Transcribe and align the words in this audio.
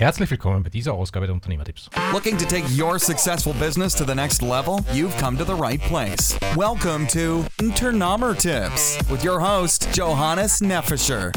Herzlich 0.00 0.30
willkommen 0.30 0.62
bei 0.62 0.70
dieser 0.70 0.94
Ausgabe 0.94 1.26
der 1.26 1.34
Unternehmertipps. 1.34 1.90
Looking 2.10 2.38
to 2.38 2.46
take 2.46 2.64
your 2.74 2.98
successful 2.98 3.52
business 3.60 3.94
to 3.94 4.02
the 4.06 4.14
next 4.14 4.40
level? 4.40 4.78
You've 4.94 5.14
come 5.20 5.36
to 5.36 5.44
the 5.44 5.52
right 5.52 5.78
place. 5.78 6.38
Welcome 6.56 7.06
to 7.08 7.44
Unternehmertipps 7.60 8.98
with 9.10 9.22
your 9.22 9.38
host 9.38 9.90
Johannes 9.92 10.62
Neffischer. 10.62 11.32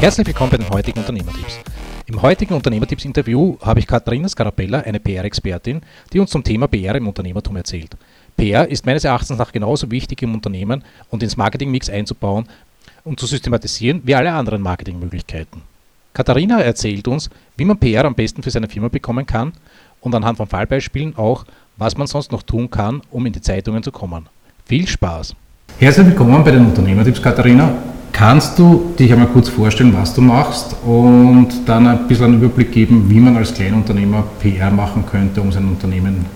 Herzlich 0.00 0.26
willkommen 0.26 0.52
bei 0.52 0.56
den 0.56 0.70
heutigen 0.70 1.00
Unternehmertipps. 1.00 1.58
Im 2.06 2.22
heutigen 2.22 2.54
Unternehmertipps-Interview 2.54 3.58
habe 3.60 3.80
ich 3.80 3.86
Katharina 3.86 4.26
Scarabella, 4.26 4.80
eine 4.80 4.98
PR-Expertin, 4.98 5.82
die 6.10 6.20
uns 6.20 6.30
zum 6.30 6.42
Thema 6.42 6.68
PR 6.68 6.94
im 6.94 7.06
Unternehmertum 7.06 7.56
erzählt. 7.56 7.98
PR 8.38 8.66
ist 8.66 8.86
meines 8.86 9.04
Erachtens 9.04 9.36
nach 9.36 9.52
genauso 9.52 9.90
wichtig 9.90 10.22
im 10.22 10.32
Unternehmen 10.32 10.82
und 11.10 11.22
ins 11.22 11.36
Marketingmix 11.36 11.90
einzubauen 11.90 12.48
und 13.04 13.20
zu 13.20 13.26
systematisieren 13.26 14.00
wie 14.04 14.14
alle 14.14 14.32
anderen 14.32 14.62
Marketingmöglichkeiten. 14.62 15.73
Katharina 16.14 16.60
erzählt 16.60 17.08
uns, 17.08 17.28
wie 17.56 17.64
man 17.64 17.76
PR 17.76 18.04
am 18.04 18.14
besten 18.14 18.40
für 18.44 18.50
seine 18.50 18.68
Firma 18.68 18.86
bekommen 18.86 19.26
kann 19.26 19.52
und 20.00 20.14
anhand 20.14 20.36
von 20.36 20.46
Fallbeispielen 20.46 21.16
auch, 21.16 21.44
was 21.76 21.96
man 21.96 22.06
sonst 22.06 22.30
noch 22.30 22.44
tun 22.44 22.70
kann, 22.70 23.02
um 23.10 23.26
in 23.26 23.32
die 23.32 23.40
Zeitungen 23.40 23.82
zu 23.82 23.90
kommen. 23.90 24.28
Viel 24.64 24.86
Spaß! 24.86 25.34
Herzlich 25.80 26.06
willkommen 26.06 26.44
bei 26.44 26.52
den 26.52 26.66
Unternehmertipps, 26.66 27.20
Katharina. 27.20 27.68
Kannst 28.12 28.56
du 28.60 28.94
dich 28.96 29.12
einmal 29.12 29.26
kurz 29.26 29.48
vorstellen, 29.48 29.92
was 29.92 30.14
du 30.14 30.20
machst 30.20 30.76
und 30.84 31.48
dann 31.66 31.88
ein 31.88 32.06
bisschen 32.06 32.26
einen 32.26 32.34
Überblick 32.36 32.70
geben, 32.70 33.10
wie 33.10 33.18
man 33.18 33.36
als 33.36 33.52
Kleinunternehmer 33.52 34.22
PR 34.38 34.70
machen 34.70 35.04
könnte, 35.04 35.40
um 35.40 35.50
sein 35.50 35.66
Unternehmen 35.66 36.26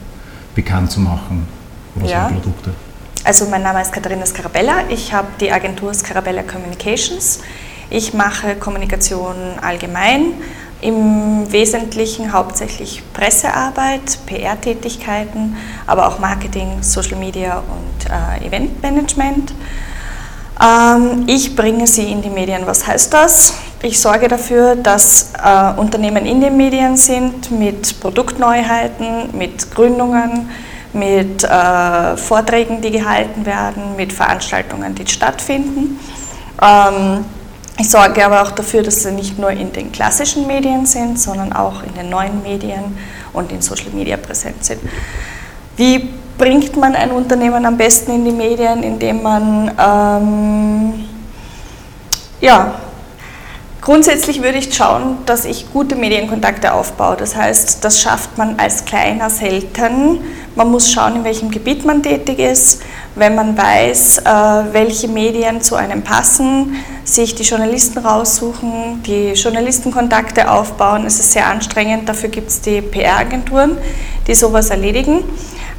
bekannt 0.57 0.91
zu 0.91 0.99
machen 0.99 1.47
oder 1.95 2.07
ja. 2.07 2.25
seine 2.25 2.41
Produkte? 2.41 2.71
Also 3.23 3.47
mein 3.47 3.63
Name 3.63 3.81
ist 3.81 3.93
Katharina 3.93 4.27
Scarabella. 4.27 4.89
Ich 4.89 5.13
habe 5.13 5.29
die 5.41 5.53
Agentur 5.53 5.95
Scarabella 5.95 6.43
Communications. 6.43 7.41
Ich 7.91 8.13
mache 8.13 8.57
Kommunikation 8.57 9.37
allgemein, 9.63 10.35
im 10.81 11.51
Wesentlichen 11.51 12.33
hauptsächlich 12.33 13.03
Pressearbeit, 13.13 14.19
PR-Tätigkeiten, 14.27 15.57
aber 15.87 16.07
auch 16.07 16.19
Marketing, 16.19 16.83
Social 16.83 17.17
Media 17.17 17.59
und 17.59 18.11
äh, 18.11 18.47
Eventmanagement. 18.47 19.53
Ähm, 20.61 21.25
ich 21.27 21.57
bringe 21.57 21.87
sie 21.87 22.13
in 22.13 22.23
die 22.23 22.31
Medien. 22.31 22.67
Was 22.67 22.87
heißt 22.87 23.13
das? 23.13 23.55
Ich 23.83 23.99
sorge 23.99 24.29
dafür, 24.29 24.77
dass 24.77 25.33
äh, 25.43 25.81
Unternehmen 25.81 26.27
in 26.27 26.41
den 26.41 26.57
Medien 26.57 26.97
sind 26.97 27.51
mit 27.51 27.99
Produktneuheiten, 28.01 29.37
mit 29.37 29.75
Gründungen, 29.75 30.51
mit 30.93 31.43
äh, 31.43 32.17
Vorträgen, 32.17 32.81
die 32.81 32.91
gehalten 32.91 33.47
werden, 33.47 33.97
mit 33.97 34.13
Veranstaltungen, 34.13 34.95
die 34.95 35.07
stattfinden. 35.07 35.99
Ähm, 36.61 37.25
ich 37.79 37.89
sorge 37.89 38.25
aber 38.25 38.43
auch 38.43 38.51
dafür, 38.51 38.83
dass 38.83 39.03
sie 39.03 39.13
nicht 39.13 39.39
nur 39.39 39.51
in 39.51 39.73
den 39.73 39.93
klassischen 39.93 40.47
Medien 40.47 40.85
sind, 40.85 41.19
sondern 41.19 41.53
auch 41.53 41.83
in 41.85 41.95
den 41.95 42.11
neuen 42.11 42.43
Medien 42.43 42.99
und 43.33 43.53
in 43.53 43.63
Social 43.63 43.91
Media 43.93 44.17
präsent 44.17 44.65
sind. 44.65 44.81
Wie 45.77 46.11
bringt 46.37 46.77
man 46.77 46.95
ein 46.95 47.13
Unternehmen 47.13 47.65
am 47.65 47.77
besten 47.77 48.13
in 48.13 48.25
die 48.25 48.33
Medien, 48.33 48.83
indem 48.83 49.23
man 49.23 49.71
ähm, 49.79 51.05
ja, 52.41 52.75
Grundsätzlich 53.81 54.43
würde 54.43 54.59
ich 54.59 54.75
schauen, 54.75 55.19
dass 55.25 55.45
ich 55.45 55.73
gute 55.73 55.95
Medienkontakte 55.95 56.75
aufbaue. 56.75 57.17
Das 57.17 57.37
heißt, 57.37 57.85
das 57.85 58.01
schafft 58.03 58.37
man 58.37 58.59
als 58.59 58.85
Kleiner 58.85 59.31
selten. 59.31 60.21
Man 60.57 60.71
muss 60.71 60.91
schauen, 60.91 61.17
in 61.17 61.25
welchem 61.25 61.51
Gebiet 61.51 61.85
man 61.85 62.03
tätig 62.03 62.41
ist. 62.41 62.83
Wenn 63.15 63.37
man 63.37 63.57
weiß, 63.57 64.19
äh, 64.19 64.23
welche 64.73 65.07
Medien 65.07 65.63
zu 65.63 65.77
einem 65.77 66.03
passen, 66.03 66.77
sich 67.05 67.37
die 67.37 67.45
Journalisten 67.45 67.99
raussuchen, 67.99 69.03
die 69.05 69.33
Journalistenkontakte 69.33 70.51
aufbauen. 70.51 71.07
Es 71.07 71.21
ist 71.21 71.33
sehr 71.33 71.47
anstrengend. 71.47 72.09
Dafür 72.09 72.29
gibt 72.29 72.49
es 72.49 72.61
die 72.61 72.83
PR-Agenturen, 72.83 73.79
die 74.27 74.35
sowas 74.35 74.71
erledigen. 74.71 75.23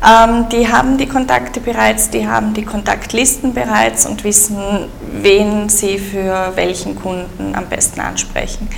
Ähm, 0.06 0.48
die 0.50 0.72
haben 0.72 0.98
die 0.98 1.08
Kontakte 1.08 1.60
bereits, 1.60 2.10
die 2.10 2.26
haben 2.26 2.54
die 2.54 2.64
Kontaktlisten 2.64 3.54
bereits 3.54 4.06
und 4.06 4.24
wissen, 4.24 4.58
wen 5.22 5.68
sie 5.68 5.98
für 6.00 6.54
welchen 6.56 6.96
Kunden 6.96 7.54
am 7.54 7.66
besten 7.66 8.00
ansprechen. 8.00 8.70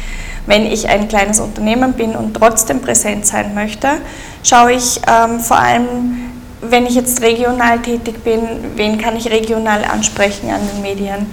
Wenn 0.47 0.65
ich 0.65 0.89
ein 0.89 1.07
kleines 1.07 1.39
Unternehmen 1.39 1.93
bin 1.93 2.15
und 2.15 2.33
trotzdem 2.33 2.81
präsent 2.81 3.27
sein 3.27 3.53
möchte, 3.53 3.87
schaue 4.43 4.73
ich 4.73 4.99
ähm, 5.07 5.39
vor 5.39 5.59
allem, 5.59 6.31
wenn 6.61 6.87
ich 6.87 6.95
jetzt 6.95 7.21
regional 7.21 7.79
tätig 7.79 8.23
bin, 8.23 8.41
wen 8.75 8.97
kann 8.97 9.15
ich 9.15 9.29
regional 9.29 9.85
ansprechen 9.85 10.49
an 10.49 10.61
den 10.73 10.81
Medien. 10.81 11.27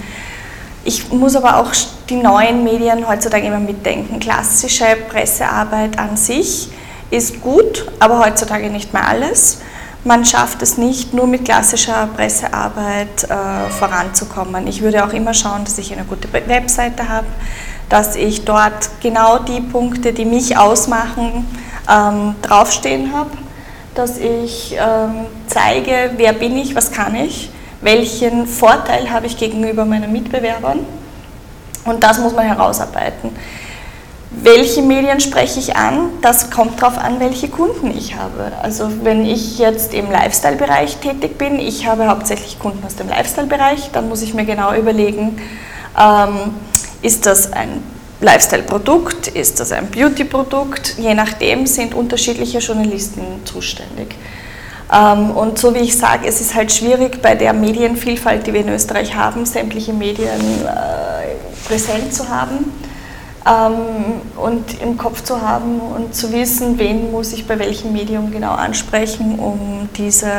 Ich 0.84 1.10
muss 1.10 1.34
aber 1.34 1.56
auch 1.58 1.72
die 2.10 2.16
neuen 2.16 2.62
Medien 2.62 3.08
heutzutage 3.08 3.46
immer 3.46 3.58
mitdenken. 3.58 4.20
Klassische 4.20 4.84
Pressearbeit 5.08 5.98
an 5.98 6.18
sich 6.18 6.68
ist 7.10 7.40
gut, 7.40 7.90
aber 8.00 8.18
heutzutage 8.18 8.68
nicht 8.68 8.92
mehr 8.92 9.08
alles 9.08 9.58
man 10.08 10.24
schafft 10.24 10.62
es 10.62 10.78
nicht, 10.78 11.12
nur 11.12 11.26
mit 11.26 11.44
klassischer 11.44 12.08
Pressearbeit 12.16 13.24
äh, 13.24 13.70
voranzukommen. 13.70 14.66
Ich 14.66 14.80
würde 14.80 15.04
auch 15.04 15.12
immer 15.12 15.34
schauen, 15.34 15.64
dass 15.64 15.76
ich 15.76 15.92
eine 15.92 16.04
gute 16.04 16.32
Webseite 16.32 17.10
habe, 17.10 17.26
dass 17.90 18.16
ich 18.16 18.46
dort 18.46 18.88
genau 19.02 19.38
die 19.38 19.60
Punkte, 19.60 20.14
die 20.14 20.24
mich 20.24 20.56
ausmachen, 20.56 21.46
ähm, 21.90 22.34
draufstehen 22.40 23.12
habe, 23.12 23.30
dass 23.94 24.16
ich 24.16 24.76
ähm, 24.80 25.26
zeige, 25.46 26.12
wer 26.16 26.32
bin 26.32 26.56
ich, 26.56 26.74
was 26.74 26.90
kann 26.90 27.14
ich, 27.14 27.50
welchen 27.82 28.46
Vorteil 28.46 29.10
habe 29.10 29.26
ich 29.26 29.36
gegenüber 29.36 29.84
meinen 29.84 30.10
Mitbewerbern 30.10 30.80
und 31.84 32.02
das 32.02 32.18
muss 32.18 32.34
man 32.34 32.46
herausarbeiten. 32.46 33.30
Welche 34.42 34.82
Medien 34.82 35.18
spreche 35.18 35.58
ich 35.58 35.74
an? 35.74 36.10
Das 36.22 36.50
kommt 36.50 36.80
darauf 36.80 36.96
an, 36.96 37.18
welche 37.18 37.48
Kunden 37.48 37.90
ich 37.90 38.14
habe. 38.14 38.52
Also 38.62 38.88
wenn 39.02 39.26
ich 39.26 39.58
jetzt 39.58 39.92
im 39.94 40.10
Lifestyle-Bereich 40.10 40.98
tätig 40.98 41.38
bin, 41.38 41.58
ich 41.58 41.86
habe 41.86 42.06
hauptsächlich 42.06 42.58
Kunden 42.58 42.84
aus 42.86 42.94
dem 42.94 43.08
Lifestyle-Bereich, 43.08 43.90
dann 43.92 44.08
muss 44.08 44.22
ich 44.22 44.34
mir 44.34 44.44
genau 44.44 44.74
überlegen, 44.74 45.38
ähm, 45.98 46.54
ist 47.02 47.26
das 47.26 47.52
ein 47.52 47.82
Lifestyle-Produkt, 48.20 49.26
ist 49.26 49.58
das 49.58 49.72
ein 49.72 49.88
Beauty-Produkt? 49.90 50.98
Je 50.98 51.14
nachdem 51.14 51.66
sind 51.66 51.94
unterschiedliche 51.94 52.58
Journalisten 52.58 53.22
zuständig. 53.44 54.14
Ähm, 54.92 55.32
und 55.32 55.58
so 55.58 55.74
wie 55.74 55.80
ich 55.80 55.98
sage, 55.98 56.28
es 56.28 56.40
ist 56.40 56.54
halt 56.54 56.70
schwierig 56.70 57.20
bei 57.20 57.34
der 57.34 57.52
Medienvielfalt, 57.52 58.46
die 58.46 58.52
wir 58.52 58.60
in 58.60 58.68
Österreich 58.68 59.16
haben, 59.16 59.46
sämtliche 59.46 59.92
Medien 59.92 60.64
äh, 60.64 61.66
präsent 61.66 62.14
zu 62.14 62.28
haben 62.28 62.87
ähm, 63.48 64.20
und 64.36 64.80
im 64.82 64.98
Kopf 64.98 65.22
zu 65.22 65.40
haben 65.40 65.80
und 65.80 66.14
zu 66.14 66.32
wissen, 66.32 66.78
wen 66.78 67.10
muss 67.10 67.32
ich 67.32 67.46
bei 67.46 67.58
welchem 67.58 67.92
Medium 67.92 68.30
genau 68.30 68.52
ansprechen, 68.52 69.38
um 69.38 69.88
diese 69.96 70.30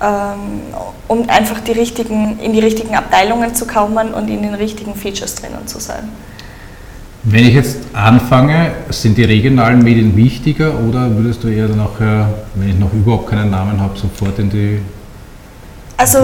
ähm, 0.00 0.62
um 1.08 1.28
einfach 1.28 1.60
die 1.60 1.72
richtigen, 1.72 2.38
in 2.38 2.52
die 2.52 2.60
richtigen 2.60 2.94
Abteilungen 2.94 3.54
zu 3.54 3.66
kommen 3.66 4.14
und 4.14 4.28
in 4.28 4.42
den 4.42 4.54
richtigen 4.54 4.94
Features 4.94 5.34
drinnen 5.34 5.66
zu 5.66 5.80
sein. 5.80 6.08
Wenn 7.24 7.44
ich 7.44 7.54
jetzt 7.54 7.78
anfange, 7.94 8.72
sind 8.90 9.18
die 9.18 9.24
regionalen 9.24 9.82
Medien 9.82 10.14
wichtiger 10.16 10.72
oder 10.88 11.10
würdest 11.10 11.42
du 11.42 11.48
eher 11.48 11.68
nachher, 11.68 12.28
wenn 12.54 12.68
ich 12.68 12.78
noch 12.78 12.92
überhaupt 12.92 13.28
keinen 13.28 13.50
Namen 13.50 13.80
habe, 13.80 13.98
sofort 13.98 14.38
in 14.38 14.50
die 14.50 14.80
also 16.00 16.18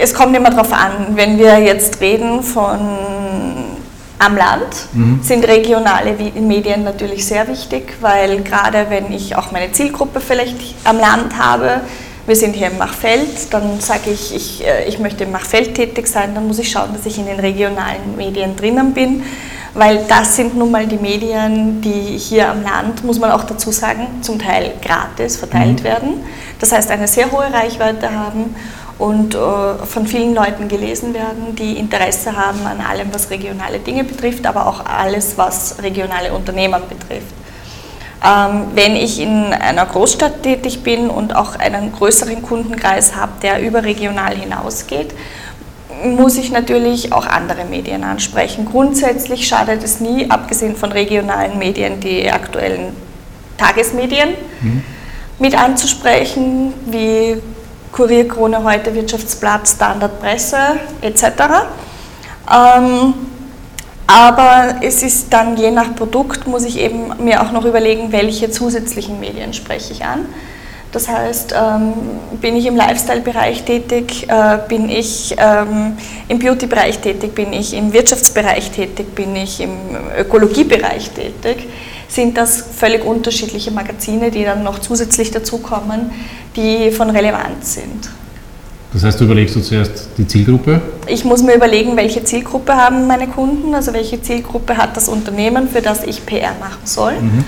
es 0.00 0.14
kommt 0.14 0.36
immer 0.36 0.50
darauf 0.50 0.72
an, 0.72 1.16
wenn 1.16 1.36
wir 1.36 1.58
jetzt 1.58 2.00
reden 2.00 2.44
von 2.44 2.78
am 4.18 4.36
Land 4.36 4.88
mhm. 4.92 5.20
sind 5.22 5.46
regionale 5.46 6.14
Medien 6.40 6.84
natürlich 6.84 7.26
sehr 7.26 7.46
wichtig, 7.48 7.94
weil 8.00 8.42
gerade 8.42 8.86
wenn 8.88 9.12
ich 9.12 9.36
auch 9.36 9.52
meine 9.52 9.72
Zielgruppe 9.72 10.20
vielleicht 10.20 10.56
am 10.84 10.98
Land 10.98 11.36
habe, 11.38 11.82
wir 12.26 12.34
sind 12.34 12.54
hier 12.54 12.68
im 12.68 12.78
Machfeld, 12.78 13.52
dann 13.52 13.78
sage 13.80 14.10
ich, 14.10 14.34
ich, 14.34 14.66
äh, 14.66 14.88
ich 14.88 14.98
möchte 14.98 15.24
im 15.24 15.32
Machfeld 15.32 15.74
tätig 15.74 16.08
sein, 16.08 16.34
dann 16.34 16.46
muss 16.46 16.58
ich 16.58 16.70
schauen, 16.70 16.92
dass 16.92 17.06
ich 17.06 17.18
in 17.18 17.26
den 17.26 17.38
regionalen 17.38 18.16
Medien 18.16 18.56
drinnen 18.56 18.94
bin, 18.94 19.22
weil 19.74 20.04
das 20.08 20.34
sind 20.34 20.56
nun 20.56 20.70
mal 20.70 20.86
die 20.86 20.96
Medien, 20.96 21.80
die 21.82 22.18
hier 22.18 22.50
am 22.50 22.62
Land, 22.62 23.04
muss 23.04 23.20
man 23.20 23.30
auch 23.30 23.44
dazu 23.44 23.70
sagen, 23.70 24.06
zum 24.22 24.38
Teil 24.38 24.72
gratis 24.82 25.36
verteilt 25.36 25.80
mhm. 25.80 25.84
werden. 25.84 26.08
Das 26.58 26.72
heißt, 26.72 26.90
eine 26.90 27.06
sehr 27.06 27.30
hohe 27.30 27.52
Reichweite 27.52 28.10
haben 28.10 28.56
und 28.98 29.34
äh, 29.34 29.38
von 29.38 30.06
vielen 30.06 30.34
Leuten 30.34 30.68
gelesen 30.68 31.12
werden, 31.12 31.54
die 31.54 31.76
Interesse 31.78 32.34
haben 32.34 32.66
an 32.66 32.80
allem, 32.80 33.12
was 33.12 33.30
regionale 33.30 33.78
Dinge 33.78 34.04
betrifft, 34.04 34.46
aber 34.46 34.66
auch 34.66 34.84
alles, 34.86 35.36
was 35.36 35.82
regionale 35.82 36.32
Unternehmer 36.32 36.80
betrifft. 36.80 37.34
Ähm, 38.24 38.68
wenn 38.74 38.96
ich 38.96 39.20
in 39.20 39.52
einer 39.52 39.84
Großstadt 39.84 40.42
tätig 40.42 40.82
bin 40.82 41.10
und 41.10 41.36
auch 41.36 41.56
einen 41.56 41.92
größeren 41.92 42.40
Kundenkreis 42.42 43.14
habe, 43.14 43.32
der 43.42 43.60
überregional 43.60 44.34
hinausgeht, 44.34 45.14
muss 46.02 46.36
ich 46.36 46.50
natürlich 46.50 47.12
auch 47.12 47.26
andere 47.26 47.64
Medien 47.64 48.04
ansprechen. 48.04 48.64
Grundsätzlich 48.64 49.46
schadet 49.46 49.82
es 49.82 50.00
nie, 50.00 50.30
abgesehen 50.30 50.76
von 50.76 50.92
regionalen 50.92 51.58
Medien, 51.58 52.00
die 52.00 52.30
aktuellen 52.30 52.94
Tagesmedien 53.58 54.30
mhm. 54.60 54.82
mit 55.38 55.58
anzusprechen, 55.58 56.72
wie 56.86 57.36
Kurierkrone 57.92 58.62
heute, 58.62 58.94
Wirtschaftsblatt, 58.94 59.68
Standard 59.68 60.20
Presse 60.20 60.58
etc. 61.00 61.24
Ähm, 62.52 63.14
Aber 64.06 64.76
es 64.82 65.02
ist 65.02 65.32
dann 65.32 65.56
je 65.56 65.70
nach 65.70 65.96
Produkt, 65.96 66.46
muss 66.46 66.64
ich 66.64 66.78
eben 66.78 67.12
mir 67.18 67.42
auch 67.42 67.50
noch 67.50 67.64
überlegen, 67.64 68.12
welche 68.12 68.50
zusätzlichen 68.50 69.18
Medien 69.18 69.52
spreche 69.52 69.92
ich 69.92 70.04
an. 70.04 70.26
Das 70.92 71.08
heißt, 71.08 71.52
ähm, 71.52 71.92
bin 72.40 72.56
ich 72.56 72.66
im 72.66 72.76
Lifestyle-Bereich 72.76 73.64
tätig, 73.64 74.28
äh, 74.28 74.58
bin 74.68 74.88
ich 74.88 75.34
ähm, 75.36 75.98
im 76.28 76.38
Beauty-Bereich 76.38 77.00
tätig, 77.00 77.34
bin 77.34 77.52
ich 77.52 77.74
im 77.74 77.92
Wirtschaftsbereich 77.92 78.70
tätig, 78.70 79.14
bin 79.14 79.34
ich 79.34 79.60
im 79.60 79.72
Ökologiebereich 80.16 81.10
tätig, 81.10 81.66
sind 82.08 82.36
das 82.36 82.62
völlig 82.76 83.04
unterschiedliche 83.04 83.70
Magazine, 83.70 84.30
die 84.30 84.44
dann 84.44 84.62
noch 84.62 84.78
zusätzlich 84.78 85.30
dazukommen, 85.30 86.10
die 86.54 86.90
von 86.90 87.10
Relevanz 87.10 87.74
sind. 87.74 88.10
Das 88.92 89.04
heißt, 89.04 89.20
du 89.20 89.24
überlegst 89.24 89.54
du 89.56 89.60
zuerst 89.60 90.08
die 90.16 90.26
Zielgruppe? 90.26 90.80
Ich 91.06 91.24
muss 91.24 91.42
mir 91.42 91.54
überlegen, 91.54 91.96
welche 91.96 92.24
Zielgruppe 92.24 92.74
haben 92.74 93.06
meine 93.06 93.26
Kunden, 93.26 93.74
also 93.74 93.92
welche 93.92 94.22
Zielgruppe 94.22 94.76
hat 94.76 94.96
das 94.96 95.08
Unternehmen, 95.08 95.68
für 95.68 95.82
das 95.82 96.04
ich 96.04 96.24
PR 96.24 96.54
machen 96.58 96.80
soll. 96.84 97.20
Mhm. 97.20 97.44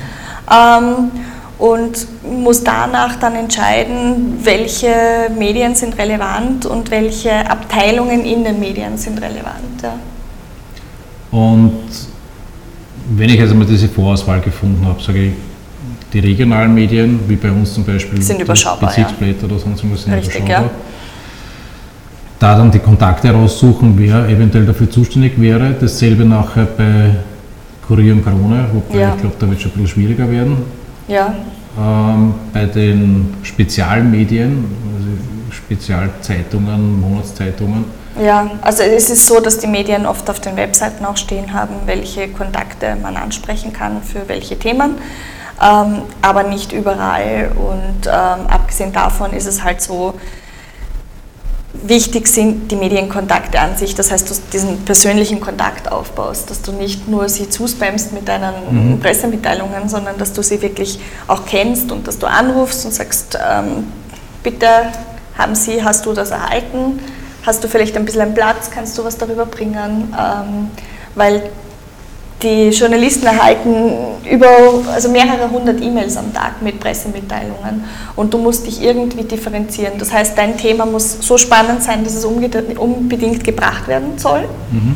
Ähm, 0.53 1.11
und 1.59 2.07
muss 2.23 2.63
danach 2.63 3.17
dann 3.17 3.35
entscheiden, 3.35 4.39
welche 4.43 5.29
Medien 5.37 5.75
sind 5.75 5.99
relevant 5.99 6.67
und 6.67 6.91
welche 6.91 7.51
Abteilungen 7.51 8.25
in 8.25 8.45
den 8.45 8.61
Medien 8.61 8.97
sind 8.97 9.21
relevant. 9.21 9.83
Ja. 9.83 9.95
Und 11.31 11.73
wenn 13.11 13.31
ich 13.31 13.41
also 13.41 13.55
mal 13.55 13.67
diese 13.67 13.89
Vorauswahl 13.89 14.41
gefunden 14.41 14.85
habe, 14.87 15.03
sage 15.03 15.27
ich, 15.27 15.33
die 16.13 16.21
regionalen 16.21 16.75
Medien, 16.75 17.21
wie 17.29 17.37
bei 17.37 17.51
uns 17.51 17.75
zum 17.75 17.85
Beispiel 17.85 18.21
sind 18.23 18.41
überschaubar, 18.41 18.89
Bezirksblätter 18.89 19.47
ja. 19.47 19.53
oder 19.53 19.59
sonst 19.59 19.81
irgendwas 19.81 20.05
sind 20.05 20.15
Richtig, 20.15 20.37
überschaubar. 20.37 20.65
Ja. 20.65 20.71
Da 22.39 22.57
dann 22.57 22.71
die 22.71 22.79
Kontakte 22.79 23.29
heraussuchen, 23.29 23.95
wer 23.97 24.29
eventuell 24.29 24.65
dafür 24.65 24.89
zuständig 24.89 25.41
wäre. 25.41 25.75
Dasselbe 25.79 26.25
nachher 26.25 26.67
bei 26.67 27.17
Kurier 27.87 28.13
und 28.13 28.23
Krone, 28.23 28.67
wobei 28.73 29.01
ja. 29.01 29.15
ich 29.15 29.21
glaube, 29.21 29.37
da 29.39 29.47
wird 29.49 29.57
es 29.57 29.63
schon 29.63 29.73
ein 29.73 29.83
bisschen 29.83 29.89
schwieriger 29.89 30.31
werden. 30.31 30.57
Ja. 31.09 31.35
Ähm, 31.79 32.35
bei 32.53 32.67
den 32.67 33.35
Spezialmedien, 33.43 34.65
also 34.97 35.09
Spezialzeitungen, 35.51 37.01
Monatszeitungen. 37.01 37.85
Ja, 38.21 38.51
also 38.63 38.83
es 38.83 39.11
ist 39.11 39.27
so, 39.27 39.41
dass 39.41 39.59
die 39.59 39.67
Medien 39.67 40.07
oft 40.07 40.29
auf 40.29 40.41
den 40.41 40.57
Webseiten 40.57 41.05
auch 41.05 41.17
stehen 41.17 41.53
haben, 41.53 41.75
welche 41.87 42.29
Kontakte 42.29 42.97
man 42.97 43.17
ansprechen 43.17 43.73
kann 43.73 44.03
für 44.03 44.29
welche 44.29 44.59
Themen, 44.59 44.99
ähm, 45.63 46.03
aber 46.21 46.43
nicht 46.43 46.73
überall. 46.73 47.53
Und 47.55 48.07
ähm, 48.07 48.47
abgesehen 48.49 48.93
davon 48.93 49.33
ist 49.33 49.47
es 49.47 49.63
halt 49.63 49.81
so, 49.81 50.15
wichtig 51.73 52.27
sind 52.27 52.71
die 52.73 52.77
Medienkontakte 52.77 53.61
an 53.61 53.77
sich, 53.77 53.95
das 53.95 54.11
heißt, 54.11 54.29
dass 54.31 54.43
du 54.43 54.51
diesen 54.53 54.85
persönlichen 54.85 55.41
Kontakt 55.41 55.91
aufbaust, 55.93 56.51
dass 56.51 56.63
du 56.63 56.73
nicht 56.73 57.09
nur 57.09 57.29
sie 57.29 57.49
zuspammst 57.49 58.13
mit 58.13 58.27
deinen 58.27 58.95
mhm. 58.95 59.01
Pressemitteilungen, 59.01 59.89
sondern 59.89 60.19
dass 60.19 60.33
du 60.33 60.43
sie 60.43 60.61
wirklich 60.61 60.99
auch 61.29 61.47
kennst 61.47 61.93
und 61.93 62.09
dass 62.09 62.19
du 62.19 62.27
anrufst 62.27 62.85
und 62.85 62.93
sagst, 62.93 63.39
ähm, 63.49 63.93
bitte 64.43 64.67
haben 65.37 65.55
Sie, 65.55 65.85
hast 65.85 66.05
du 66.05 66.15
das 66.15 66.31
erhalten, 66.31 66.99
hast 67.49 67.65
du 67.65 67.69
vielleicht 67.69 67.97
ein 67.97 68.05
bisschen 68.05 68.21
einen 68.21 68.35
Platz, 68.35 68.71
kannst 68.71 68.97
du 68.99 69.05
was 69.05 69.17
darüber 69.17 69.47
bringen, 69.47 70.15
ähm, 70.17 70.71
weil 71.15 71.43
die 72.43 72.69
Journalisten 72.69 73.27
erhalten 73.27 73.93
über, 74.31 74.49
also 74.93 75.09
mehrere 75.09 75.51
hundert 75.51 75.81
E-Mails 75.81 76.17
am 76.17 76.33
Tag 76.33 76.63
mit 76.63 76.79
Pressemitteilungen 76.79 77.85
und 78.15 78.33
du 78.33 78.39
musst 78.39 78.67
dich 78.67 78.81
irgendwie 78.81 79.25
differenzieren. 79.25 79.95
Das 79.99 80.13
heißt, 80.13 80.39
dein 80.39 80.57
Thema 80.57 80.87
muss 80.87 81.19
so 81.21 81.37
spannend 81.37 81.83
sein, 81.83 82.05
dass 82.05 82.15
es 82.15 82.25
unbedingt 82.25 83.43
gebracht 83.43 83.89
werden 83.89 84.19
soll. 84.19 84.43
Mhm. 84.71 84.95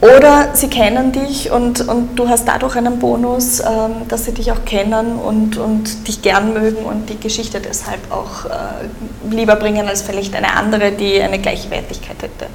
Oder 0.00 0.54
sie 0.54 0.68
kennen 0.68 1.12
dich 1.12 1.50
und, 1.50 1.86
und 1.86 2.16
du 2.16 2.26
hast 2.26 2.48
dadurch 2.48 2.74
einen 2.76 2.98
Bonus, 2.98 3.60
ähm, 3.60 4.08
dass 4.08 4.24
sie 4.24 4.32
dich 4.32 4.50
auch 4.50 4.64
kennen 4.64 5.16
und, 5.16 5.58
und 5.58 6.08
dich 6.08 6.22
gern 6.22 6.54
mögen 6.54 6.84
und 6.86 7.10
die 7.10 7.20
Geschichte 7.20 7.60
deshalb 7.60 8.10
auch 8.10 8.46
äh, 8.46 9.30
lieber 9.30 9.56
bringen 9.56 9.86
als 9.86 10.00
vielleicht 10.00 10.34
eine 10.34 10.56
andere, 10.56 10.92
die 10.92 11.20
eine 11.20 11.38
gleiche 11.38 11.70
Wertigkeit 11.70 12.16
hätte. 12.22 12.46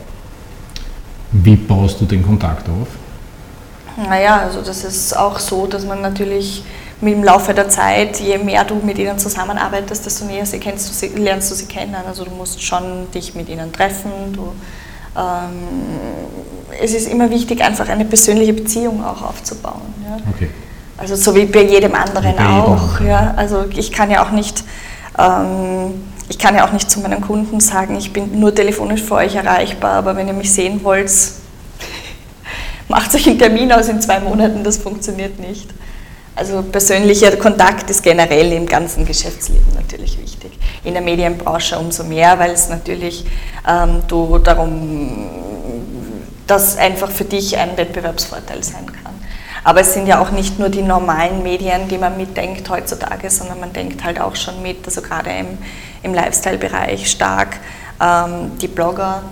Wie 1.31 1.55
baust 1.55 2.01
du 2.01 2.05
den 2.05 2.25
Kontakt 2.25 2.67
auf? 2.67 2.87
Naja, 4.09 4.39
also 4.39 4.61
das 4.61 4.83
ist 4.83 5.15
auch 5.15 5.37
so, 5.37 5.67
dass 5.67 5.85
man 5.85 6.01
natürlich 6.01 6.63
mit 7.01 7.13
dem 7.13 7.23
Laufe 7.23 7.53
der 7.53 7.69
Zeit, 7.69 8.19
je 8.19 8.37
mehr 8.39 8.63
du 8.63 8.75
mit 8.75 8.97
ihnen 8.97 9.19
zusammenarbeitest, 9.19 10.05
desto 10.05 10.25
näher 10.25 10.45
sie 10.45 10.59
kennst 10.59 10.89
du 10.89 10.93
sie, 10.93 11.07
lernst 11.09 11.51
du 11.51 11.55
sie 11.55 11.65
kennen. 11.65 11.95
Also 12.07 12.25
du 12.25 12.31
musst 12.31 12.63
schon 12.63 13.11
dich 13.11 13.35
mit 13.35 13.49
ihnen 13.49 13.71
treffen. 13.71 14.11
Du, 14.33 14.53
es 16.81 16.93
ist 16.93 17.07
immer 17.07 17.29
wichtig, 17.29 17.63
einfach 17.63 17.87
eine 17.87 18.05
persönliche 18.05 18.53
Beziehung 18.53 19.03
auch 19.03 19.21
aufzubauen. 19.21 19.81
Ja. 20.03 20.17
Okay. 20.33 20.49
Also 20.97 21.15
so 21.15 21.35
wie 21.35 21.45
bei 21.45 21.63
jedem 21.63 21.95
anderen 21.95 22.35
bei 22.35 22.45
auch. 22.45 22.93
Jedem. 22.99 23.07
Ja. 23.07 23.33
Also 23.35 23.65
ich 23.75 23.91
kann 23.91 24.11
ja 24.11 24.25
auch 24.25 24.31
nicht 24.31 24.63
ähm, 25.17 25.93
ich 26.27 26.39
kann 26.39 26.55
ja 26.55 26.67
auch 26.67 26.71
nicht 26.71 26.89
zu 26.89 26.99
meinen 26.99 27.21
Kunden 27.21 27.59
sagen, 27.59 27.95
ich 27.95 28.11
bin 28.11 28.39
nur 28.39 28.53
telefonisch 28.53 29.03
für 29.03 29.15
euch 29.15 29.35
erreichbar, 29.35 29.93
aber 29.93 30.15
wenn 30.15 30.27
ihr 30.27 30.33
mich 30.33 30.51
sehen 30.51 30.83
wollt, 30.83 31.11
macht 32.87 33.13
euch 33.13 33.27
einen 33.27 33.37
Termin 33.37 33.71
aus 33.71 33.87
in 33.89 34.01
zwei 34.01 34.19
Monaten, 34.19 34.63
das 34.63 34.77
funktioniert 34.77 35.39
nicht. 35.39 35.69
Also 36.35 36.61
persönlicher 36.63 37.37
Kontakt 37.37 37.89
ist 37.89 38.03
generell 38.03 38.51
im 38.51 38.65
ganzen 38.65 39.05
Geschäftsleben 39.05 39.73
natürlich 39.73 40.19
wichtig. 40.21 40.51
In 40.83 40.93
der 40.93 41.01
Medienbranche 41.01 41.79
umso 41.79 42.03
mehr, 42.03 42.37
weil 42.39 42.51
es 42.51 42.67
natürlich 42.67 43.25
ähm, 43.67 44.03
du 44.07 44.37
darum, 44.39 45.29
dass 46.45 46.77
einfach 46.77 47.09
für 47.09 47.23
dich 47.23 47.57
ein 47.57 47.77
Wettbewerbsvorteil 47.77 48.63
sein 48.63 48.85
kann. 48.85 49.13
Aber 49.63 49.79
es 49.81 49.93
sind 49.93 50.07
ja 50.07 50.19
auch 50.19 50.29
nicht 50.29 50.59
nur 50.59 50.69
die 50.69 50.83
normalen 50.83 51.41
Medien, 51.41 51.87
die 51.87 51.97
man 51.97 52.17
mitdenkt 52.17 52.69
heutzutage, 52.69 53.29
sondern 53.29 53.59
man 53.59 53.73
denkt 53.73 54.03
halt 54.03 54.19
auch 54.19 54.35
schon 54.35 54.61
mit, 54.61 54.85
also 54.85 55.01
gerade 55.01 55.31
im, 55.31 55.57
im 56.03 56.13
Lifestyle-Bereich 56.13 57.09
stark, 57.09 57.57
ähm, 57.99 58.51
die 58.61 58.67
Blogger, 58.67 59.23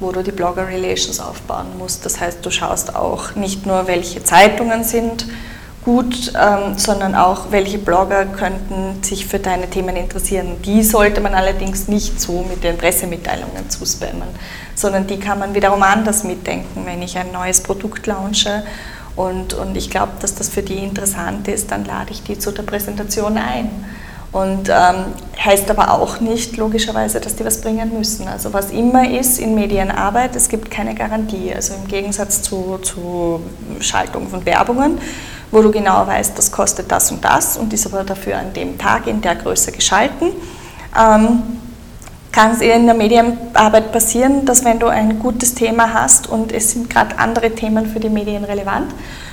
wo 0.00 0.10
du 0.10 0.22
die 0.22 0.32
Blogger 0.32 0.66
Relations 0.66 1.20
aufbauen 1.20 1.66
musst. 1.78 2.04
Das 2.04 2.18
heißt, 2.18 2.44
du 2.44 2.50
schaust 2.50 2.96
auch 2.96 3.34
nicht 3.36 3.66
nur, 3.66 3.86
welche 3.86 4.24
Zeitungen 4.24 4.82
sind 4.82 5.26
gut, 5.86 6.32
ähm, 6.34 6.76
sondern 6.76 7.14
auch, 7.14 7.52
welche 7.52 7.78
Blogger 7.78 8.26
könnten 8.26 9.04
sich 9.04 9.24
für 9.24 9.38
deine 9.38 9.70
Themen 9.70 9.94
interessieren. 9.94 10.56
Die 10.64 10.82
sollte 10.82 11.20
man 11.20 11.32
allerdings 11.32 11.86
nicht 11.86 12.20
so 12.20 12.44
mit 12.50 12.64
den 12.64 12.76
Pressemitteilungen 12.76 13.70
zuspammen, 13.70 14.28
sondern 14.74 15.06
die 15.06 15.20
kann 15.20 15.38
man 15.38 15.54
wiederum 15.54 15.84
anders 15.84 16.24
mitdenken, 16.24 16.84
wenn 16.84 17.02
ich 17.02 17.16
ein 17.16 17.30
neues 17.30 17.60
Produkt 17.60 18.04
launche. 18.08 18.64
Und, 19.14 19.54
und 19.54 19.76
ich 19.76 19.88
glaube, 19.88 20.10
dass 20.20 20.34
das 20.34 20.48
für 20.48 20.62
die 20.62 20.78
interessant 20.78 21.46
ist, 21.46 21.70
dann 21.70 21.84
lade 21.84 22.10
ich 22.10 22.24
die 22.24 22.36
zu 22.36 22.50
der 22.50 22.64
Präsentation 22.64 23.38
ein. 23.38 23.70
Und 24.32 24.68
ähm, 24.68 25.04
heißt 25.42 25.70
aber 25.70 25.92
auch 25.92 26.18
nicht 26.18 26.56
logischerweise, 26.56 27.20
dass 27.20 27.36
die 27.36 27.44
was 27.44 27.60
bringen 27.60 27.96
müssen. 27.96 28.26
Also 28.26 28.52
was 28.52 28.72
immer 28.72 29.08
ist 29.08 29.38
in 29.38 29.54
Medienarbeit, 29.54 30.34
es 30.34 30.48
gibt 30.48 30.68
keine 30.68 30.96
Garantie. 30.96 31.54
Also 31.54 31.74
im 31.74 31.86
Gegensatz 31.86 32.42
zu, 32.42 32.78
zu 32.82 33.40
Schaltung 33.78 34.28
von 34.28 34.44
Werbungen, 34.44 34.98
wo 35.50 35.62
du 35.62 35.70
genau 35.70 36.06
weißt, 36.06 36.36
das 36.36 36.50
kostet 36.50 36.90
das 36.90 37.10
und 37.10 37.24
das 37.24 37.56
und 37.56 37.72
ist 37.72 37.86
aber 37.86 38.04
dafür 38.04 38.38
an 38.38 38.52
dem 38.52 38.78
Tag 38.78 39.06
in 39.06 39.20
der 39.20 39.36
Größe 39.36 39.72
geschalten. 39.72 40.28
Ähm, 40.98 41.42
kann 42.32 42.50
es 42.50 42.60
in 42.60 42.84
der 42.84 42.94
Medienarbeit 42.94 43.92
passieren, 43.92 44.44
dass 44.44 44.62
wenn 44.62 44.78
du 44.78 44.88
ein 44.88 45.18
gutes 45.18 45.54
Thema 45.54 45.94
hast 45.94 46.28
und 46.28 46.52
es 46.52 46.70
sind 46.72 46.90
gerade 46.90 47.18
andere 47.18 47.50
Themen 47.52 47.86
für 47.86 47.98
die 47.98 48.10
Medien 48.10 48.44
relevant, 48.44 48.92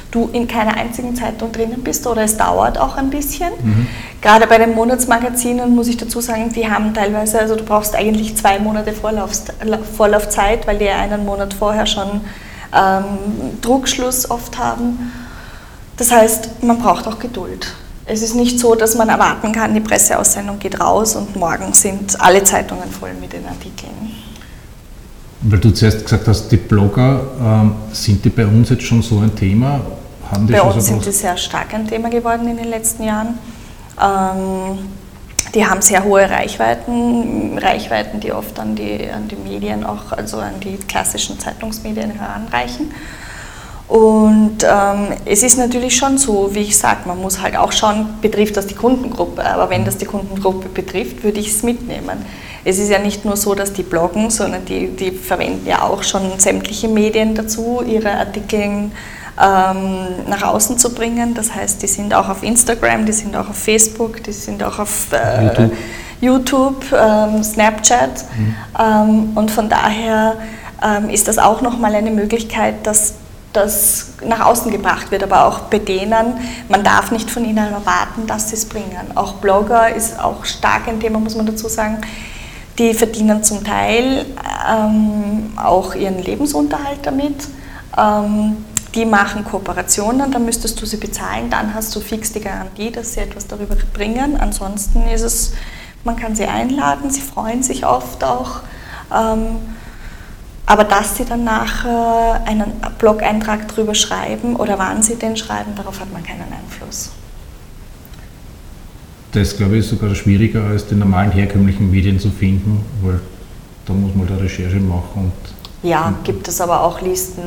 du 0.10 0.30
in 0.32 0.48
keiner 0.48 0.78
einzigen 0.78 1.16
Zeitung 1.16 1.52
drinnen 1.52 1.84
bist 1.84 2.08
oder 2.08 2.22
es 2.22 2.38
dauert 2.38 2.78
auch 2.78 2.96
ein 2.96 3.10
bisschen. 3.10 3.50
Mhm. 3.62 3.88
Gerade 4.22 4.48
bei 4.48 4.58
den 4.58 4.74
Monatsmagazinen 4.74 5.76
muss 5.76 5.88
ich 5.88 5.98
dazu 5.98 6.22
sagen, 6.22 6.54
die 6.54 6.70
haben 6.70 6.94
teilweise, 6.94 7.40
also 7.40 7.56
du 7.56 7.66
brauchst 7.66 7.94
eigentlich 7.94 8.38
zwei 8.38 8.60
Monate 8.60 8.94
Vorlaufzeit, 8.94 10.66
weil 10.66 10.78
die 10.78 10.88
einen 10.88 11.26
Monat 11.26 11.54
vorher 11.54 11.86
schon 11.86 12.22
ähm, 12.74 13.60
Druckschluss 13.62 14.32
oft 14.32 14.58
haben. 14.58 15.12
Das 15.98 16.12
heißt, 16.12 16.64
man 16.64 16.80
braucht 16.80 17.08
auch 17.08 17.20
Geduld. 17.20 17.74
Es 18.06 18.22
ist 18.22 18.36
nicht 18.36 18.60
so, 18.60 18.76
dass 18.76 18.96
man 18.96 19.10
erwarten 19.10 19.52
kann, 19.52 19.74
die 19.74 19.80
Presseaussendung 19.80 20.60
geht 20.60 20.80
raus 20.80 21.16
und 21.16 21.36
morgen 21.36 21.72
sind 21.74 22.20
alle 22.20 22.44
Zeitungen 22.44 22.90
voll 22.90 23.14
mit 23.20 23.32
den 23.32 23.46
Artikeln. 23.46 24.12
Weil 25.42 25.60
du 25.60 25.72
zuerst 25.72 26.04
gesagt 26.04 26.28
hast, 26.28 26.50
die 26.50 26.58
Blogger, 26.58 27.22
ähm, 27.40 27.76
sind 27.92 28.24
die 28.24 28.30
bei 28.30 28.46
uns 28.46 28.70
jetzt 28.70 28.84
schon 28.84 29.02
so 29.02 29.20
ein 29.20 29.36
Thema? 29.36 29.82
Haben 30.32 30.48
die 30.48 30.54
Bei 30.54 30.62
uns 30.62 30.86
sind 30.86 31.04
sie 31.04 31.12
sehr 31.12 31.38
stark 31.38 31.74
ein 31.74 31.88
Thema 31.88 32.10
geworden 32.10 32.48
in 32.48 32.58
den 32.58 32.70
letzten 32.70 33.04
Jahren. 33.04 33.38
Ähm, 34.02 34.80
die 35.54 35.66
haben 35.66 35.82
sehr 35.82 36.04
hohe 36.04 36.30
Reichweiten, 36.30 37.58
Reichweiten, 37.58 38.20
die 38.20 38.32
oft 38.32 38.60
an 38.60 38.76
die, 38.76 39.10
an 39.10 39.28
die 39.28 39.36
Medien, 39.36 39.86
auch 39.86 40.12
also 40.12 40.38
an 40.38 40.60
die 40.62 40.78
klassischen 40.78 41.40
Zeitungsmedien 41.40 42.12
heranreichen. 42.12 42.92
Und 43.88 44.64
ähm, 44.64 45.08
es 45.26 45.44
ist 45.44 45.58
natürlich 45.58 45.96
schon 45.96 46.18
so, 46.18 46.50
wie 46.54 46.62
ich 46.62 46.78
sage, 46.78 47.02
man 47.06 47.20
muss 47.22 47.42
halt 47.42 47.58
auch 47.58 47.72
schauen, 47.72 48.08
betrifft 48.22 48.56
das 48.58 48.68
die 48.68 48.76
Kundengruppe. 48.76 49.46
Aber 49.46 49.70
wenn 49.70 49.86
das 49.86 49.98
die 49.98 50.06
Kundengruppe 50.06 50.70
betrifft, 50.70 51.24
würde 51.24 51.40
ich 51.40 51.50
es 51.50 51.64
mitnehmen. 51.64 52.26
es 52.66 52.80
ist 52.80 52.90
ja 52.90 53.00
nicht 53.00 53.26
nur 53.26 53.36
so, 53.36 53.56
dass 53.56 53.74
die 53.74 53.84
bloggen, 53.84 54.30
sondern 54.30 54.64
die, 54.66 54.88
die 54.88 55.12
verwenden 55.12 55.68
ja 55.68 55.82
auch 55.82 56.02
schon 56.04 56.22
sämtliche 56.40 56.88
Medien 56.88 57.36
dazu, 57.36 57.84
ihre 57.86 58.12
Artikel 58.12 58.90
ähm, 59.42 60.08
nach 60.28 60.44
außen 60.44 60.78
zu 60.78 60.94
bringen. 60.94 61.34
Das 61.34 61.54
heißt, 61.54 61.82
die 61.82 61.88
sind 61.88 62.14
auch 62.14 62.30
auf 62.30 62.42
Instagram, 62.44 63.06
die 63.06 63.12
sind 63.12 63.36
auch 63.36 63.50
auf 63.50 63.58
Facebook, 63.58 64.24
die 64.24 64.32
sind 64.32 64.64
auch 64.64 64.80
auf 64.80 65.08
äh, 65.12 65.44
YouTube, 65.46 65.72
YouTube 66.22 66.86
ähm, 66.94 67.44
Snapchat. 67.44 68.26
Mhm. 68.38 68.56
Ähm, 68.80 69.32
und 69.36 69.52
von 69.52 69.70
daher 69.70 70.38
ähm, 70.82 71.10
ist 71.10 71.28
das 71.28 71.38
auch 71.38 71.62
nochmal 71.62 71.96
eine 71.96 72.12
Möglichkeit, 72.12 72.88
dass 72.88 73.16
das 73.54 74.14
nach 74.26 74.42
außen 74.42 74.72
gebracht 74.72 75.12
wird, 75.12 75.24
aber 75.24 75.46
auch 75.46 75.60
bei 75.62 75.80
denen, 75.80 76.34
man 76.70 76.84
darf 76.84 77.12
nicht 77.12 77.30
von 77.30 77.46
ihnen 77.46 77.72
erwarten, 77.72 78.28
dass 78.28 78.50
sie 78.50 78.56
es 78.56 78.66
bringen. 78.66 79.12
Auch 79.16 79.34
Blogger 79.34 79.94
ist 79.94 80.20
auch 80.20 80.44
stark 80.44 80.88
ein 80.88 81.00
Thema, 81.00 81.20
muss 81.20 81.36
man 81.36 81.46
dazu 81.46 81.68
sagen. 81.68 82.02
Die 82.80 82.96
verdienen 82.96 83.44
zum 83.44 83.64
Teil 83.64 84.26
ähm, 84.68 85.54
auch 85.56 85.94
ihren 85.94 86.20
Lebensunterhalt 86.24 87.00
damit. 87.04 87.48
Ähm, 87.96 88.58
die 88.96 89.06
machen 89.06 89.44
Kooperationen, 89.44 90.32
dann 90.32 90.46
müsstest 90.46 90.80
du 90.82 90.86
sie 90.86 90.98
bezahlen, 90.98 91.50
dann 91.50 91.74
hast 91.74 91.96
du 91.96 92.00
fix 92.00 92.32
die 92.32 92.42
Garantie, 92.42 92.92
dass 92.92 93.14
sie 93.14 93.22
etwas 93.22 93.48
darüber 93.48 93.76
bringen. 93.94 94.38
Ansonsten 94.40 95.08
ist 95.08 95.22
es, 95.22 95.54
man 96.04 96.16
kann 96.16 96.36
sie 96.36 96.46
einladen, 96.46 97.10
sie 97.10 97.22
freuen 97.22 97.64
sich 97.64 97.86
oft 97.86 98.24
auch. 98.24 98.62
Ähm, 99.14 99.58
aber 100.66 100.84
dass 100.84 101.18
sie 101.18 101.26
dann 101.26 101.44
nachher 101.44 102.42
einen 102.46 102.72
Blog-Eintrag 102.98 103.68
darüber 103.68 103.96
schreiben 103.96 104.56
oder 104.56 104.80
wann 104.80 105.04
sie 105.04 105.16
den 105.16 105.36
schreiben, 105.36 105.76
darauf 105.76 106.00
hat 106.00 106.12
man 106.12 106.24
keinen 106.24 106.42
Einfluss. 106.42 107.12
Das, 109.32 109.58
glaube 109.58 109.78
ich, 109.78 109.80
ist 109.80 109.90
sogar 109.90 110.14
schwieriger 110.14 110.64
als 110.64 110.86
die 110.86 110.96
normalen 110.96 111.32
herkömmlichen 111.32 111.90
Medien 111.90 112.20
zu 112.20 112.30
finden, 112.30 112.86
weil 113.02 113.20
da 113.86 113.94
muss 113.94 114.16
man 114.16 114.28
da 114.28 114.36
Recherche 114.36 114.80
machen. 114.80 115.32
ja, 115.82 116.14
gibt 116.24 116.48
es 116.48 116.62
aber 116.62 116.82
auch 116.84 117.02
Listen, 117.02 117.42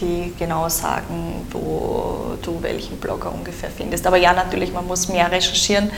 die 0.00 0.32
genau 0.38 0.68
sagen, 0.68 1.46
wo 1.50 2.36
du 2.42 2.62
welchen 2.62 2.98
Blogger 2.98 3.32
ungefähr 3.32 3.70
findest. 3.70 4.06
Aber 4.06 4.16
ja, 4.16 4.32
natürlich, 4.32 4.72
man 4.72 4.86
muss 4.86 5.08
mehr 5.08 5.30
recherchieren. 5.30 5.90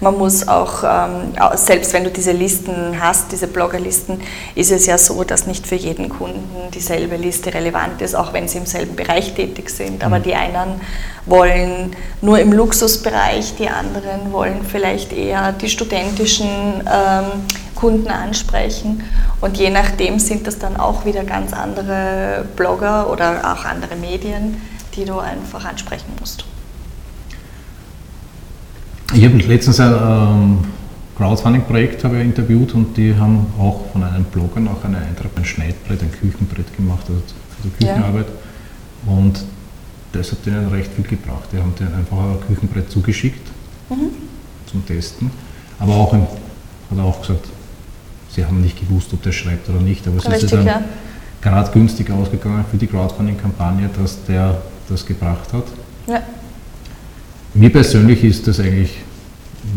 Man 0.00 0.16
muss 0.16 0.46
auch, 0.46 0.84
ähm, 0.84 1.34
selbst 1.54 1.92
wenn 1.92 2.04
du 2.04 2.10
diese 2.10 2.32
Listen 2.32 3.00
hast, 3.00 3.32
diese 3.32 3.46
Bloggerlisten, 3.46 4.20
ist 4.54 4.70
es 4.70 4.86
ja 4.86 4.98
so, 4.98 5.24
dass 5.24 5.46
nicht 5.46 5.66
für 5.66 5.74
jeden 5.74 6.08
Kunden 6.08 6.70
dieselbe 6.72 7.16
Liste 7.16 7.52
relevant 7.52 8.00
ist, 8.00 8.14
auch 8.14 8.32
wenn 8.32 8.48
sie 8.48 8.58
im 8.58 8.66
selben 8.66 8.96
Bereich 8.96 9.34
tätig 9.34 9.70
sind. 9.70 10.04
Aber 10.04 10.18
mhm. 10.18 10.22
die 10.22 10.34
einen 10.34 10.80
wollen 11.26 11.96
nur 12.20 12.38
im 12.38 12.52
Luxusbereich, 12.52 13.56
die 13.56 13.68
anderen 13.68 14.32
wollen 14.32 14.64
vielleicht 14.64 15.12
eher 15.12 15.52
die 15.52 15.68
studentischen 15.68 16.48
ähm, 16.86 17.44
Kunden 17.78 18.08
ansprechen. 18.08 19.04
Und 19.40 19.56
je 19.56 19.70
nachdem 19.70 20.18
sind 20.18 20.46
das 20.46 20.58
dann 20.58 20.76
auch 20.76 21.04
wieder 21.04 21.22
ganz 21.22 21.52
andere 21.52 22.44
Blogger 22.56 23.10
oder 23.10 23.52
auch 23.52 23.64
andere 23.64 23.94
Medien, 23.94 24.56
die 24.96 25.04
du 25.04 25.18
einfach 25.18 25.64
ansprechen 25.64 26.12
musst. 26.18 26.44
Ich 29.14 29.24
habe 29.24 29.36
letztens 29.36 29.78
ein 29.78 29.92
ähm, 29.92 30.58
Crowdfunding-Projekt 31.16 32.02
interviewt 32.04 32.74
und 32.74 32.96
die 32.96 33.14
haben 33.16 33.46
auch 33.58 33.86
von 33.92 34.02
einem 34.02 34.24
Blogger 34.24 34.60
noch 34.60 34.84
einen 34.84 34.96
Eintrag, 34.96 35.30
ein 35.36 35.44
Schneidbrett, 35.44 36.02
ein 36.02 36.10
Küchenbrett 36.12 36.76
gemacht, 36.76 37.06
also 37.08 37.22
für 37.56 37.68
die 37.68 37.70
Küchenarbeit. 37.70 38.26
Ja. 39.06 39.12
Und 39.12 39.44
das 40.12 40.32
hat 40.32 40.46
ihnen 40.46 40.68
recht 40.68 40.90
viel 40.92 41.04
gebracht. 41.04 41.48
Die 41.52 41.58
haben 41.58 41.74
denen 41.78 41.94
einfach 41.94 42.18
ein 42.18 42.40
Küchenbrett 42.46 42.90
zugeschickt 42.90 43.46
mhm. 43.88 44.10
zum 44.66 44.84
Testen. 44.84 45.30
Aber 45.78 45.94
auch, 45.94 46.12
im, 46.12 46.22
hat 46.22 46.98
er 46.98 47.04
auch 47.04 47.20
gesagt, 47.20 47.46
sie 48.30 48.44
haben 48.44 48.60
nicht 48.60 48.78
gewusst, 48.80 49.12
ob 49.12 49.22
der 49.22 49.32
schreibt 49.32 49.68
oder 49.68 49.80
nicht. 49.80 50.06
Aber 50.06 50.16
es 50.16 50.26
Richtig, 50.26 50.44
ist 50.44 50.52
dann 50.52 50.66
ja. 50.66 50.82
gerade 51.40 51.70
günstig 51.72 52.10
ausgegangen 52.10 52.64
für 52.70 52.76
die 52.76 52.86
Crowdfunding-Kampagne, 52.86 53.90
dass 54.00 54.24
der 54.24 54.60
das 54.88 55.04
gebracht 55.04 55.52
hat. 55.52 55.64
Ja. 56.06 56.22
Mir 57.54 57.70
persönlich 57.70 58.22
ist 58.24 58.46
das 58.46 58.60
eigentlich 58.60 58.92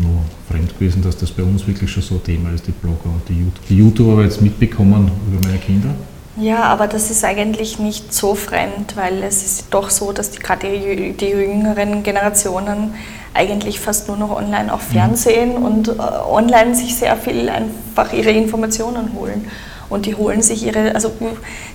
nur 0.00 0.22
fremd 0.48 0.78
gewesen, 0.78 1.02
dass 1.02 1.16
das 1.16 1.30
bei 1.30 1.42
uns 1.42 1.66
wirklich 1.66 1.90
schon 1.90 2.02
so 2.02 2.16
ein 2.16 2.24
Thema 2.24 2.50
ist, 2.50 2.66
die 2.66 2.72
Blogger 2.72 3.06
und 3.06 3.28
die 3.28 3.34
YouTuber. 3.34 3.66
Die 3.68 3.76
YouTuber 3.76 4.12
habe 4.12 4.22
ich 4.24 4.30
jetzt 4.30 4.42
mitbekommen 4.42 5.10
über 5.26 5.46
meine 5.46 5.58
Kinder. 5.58 5.94
Ja, 6.36 6.62
aber 6.62 6.86
das 6.86 7.10
ist 7.10 7.24
eigentlich 7.24 7.78
nicht 7.78 8.14
so 8.14 8.34
fremd, 8.34 8.96
weil 8.96 9.22
es 9.22 9.44
ist 9.44 9.66
doch 9.70 9.90
so, 9.90 10.12
dass 10.12 10.30
die, 10.30 10.38
gerade 10.38 10.66
die, 10.66 11.12
die 11.12 11.26
jüngeren 11.26 12.02
Generationen 12.02 12.94
eigentlich 13.34 13.80
fast 13.80 14.08
nur 14.08 14.16
noch 14.16 14.34
online 14.34 14.72
auf 14.72 14.88
mhm. 14.88 14.92
Fernsehen 14.92 15.56
und 15.56 15.88
äh, 15.88 15.92
online 15.92 16.74
sich 16.74 16.96
sehr 16.96 17.16
viel 17.16 17.48
einfach 17.48 18.12
ihre 18.12 18.30
Informationen 18.30 19.12
holen. 19.14 19.50
Und 19.90 20.06
die 20.06 20.14
holen 20.14 20.40
sich 20.40 20.64
ihre, 20.64 20.94
also 20.94 21.12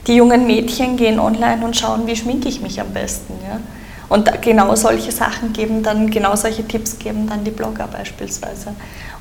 die 0.07 0.15
jungen 0.15 0.47
Mädchen 0.47 0.97
gehen 0.97 1.19
online 1.19 1.63
und 1.63 1.77
schauen, 1.77 2.07
wie 2.07 2.15
schminke 2.15 2.49
ich 2.49 2.61
mich 2.61 2.81
am 2.81 2.89
besten. 2.89 3.33
Ja? 3.47 3.59
Und 4.09 4.41
genau 4.41 4.73
solche 4.75 5.11
Sachen 5.11 5.53
geben 5.53 5.83
dann, 5.83 6.09
genau 6.09 6.35
solche 6.35 6.67
Tipps 6.67 6.97
geben 6.97 7.27
dann 7.29 7.43
die 7.43 7.51
Blogger 7.51 7.87
beispielsweise. 7.87 8.73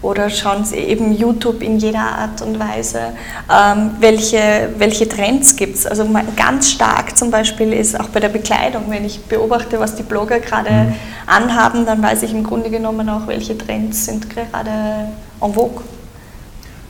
Oder 0.06 0.30
schauen 0.30 0.64
Sie 0.64 0.76
eben 0.76 1.12
YouTube 1.12 1.64
in 1.64 1.78
jeder 1.78 1.98
Art 1.98 2.40
und 2.40 2.60
Weise, 2.60 3.12
ähm, 3.52 3.90
welche, 3.98 4.70
welche 4.78 5.08
Trends 5.08 5.56
gibt 5.56 5.74
es. 5.74 5.84
Also 5.84 6.06
ganz 6.36 6.70
stark 6.70 7.18
zum 7.18 7.32
Beispiel 7.32 7.72
ist 7.72 7.98
auch 7.98 8.08
bei 8.10 8.20
der 8.20 8.28
Bekleidung, 8.28 8.84
wenn 8.88 9.04
ich 9.04 9.20
beobachte, 9.24 9.80
was 9.80 9.96
die 9.96 10.04
Blogger 10.04 10.38
gerade 10.38 10.70
mhm. 10.70 10.94
anhaben, 11.26 11.84
dann 11.86 12.00
weiß 12.00 12.22
ich 12.22 12.32
im 12.32 12.44
Grunde 12.44 12.70
genommen 12.70 13.08
auch, 13.08 13.26
welche 13.26 13.58
Trends 13.58 14.06
sind 14.06 14.30
gerade 14.30 15.08
en 15.40 15.52
vogue. 15.52 15.82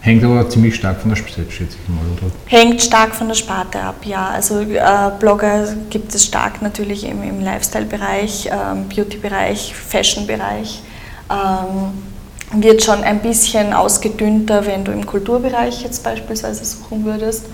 Hängt 0.01 0.23
aber 0.23 0.47
ziemlich 0.51 0.75
stark 0.75 1.01
von 1.01 1.09
der 1.09 1.17
Sparte, 1.17 1.51
schätze 1.51 1.79
ich 1.83 1.89
mal, 1.89 2.05
oder? 2.13 2.31
Hängt 2.45 2.83
stark 2.83 3.15
von 3.15 3.29
der 3.29 3.35
Sparte 3.35 3.81
ab, 3.81 3.97
ja. 4.05 4.29
Also 4.29 4.61
äh, 4.61 5.11
Blogger 5.19 5.75
gibt 5.89 6.15
es 6.15 6.27
stark 6.27 6.61
natürlich 6.61 7.05
im, 7.05 7.23
im 7.23 7.41
Lifestyle-Bereich, 7.41 8.51
ähm, 8.53 8.89
Beauty-Bereich, 8.95 9.75
Fashion-Bereich. 9.75 10.83
Ähm, 11.31 12.16
wird 12.53 12.83
schon 12.83 13.03
ein 13.03 13.21
bisschen 13.21 13.73
ausgedünnter, 13.73 14.67
wenn 14.67 14.85
du 14.85 14.93
im 14.93 15.07
Kulturbereich 15.07 15.83
jetzt 15.83 16.05
beispielsweise 16.05 16.65
suchen 16.65 17.05
würdest. 17.05 17.47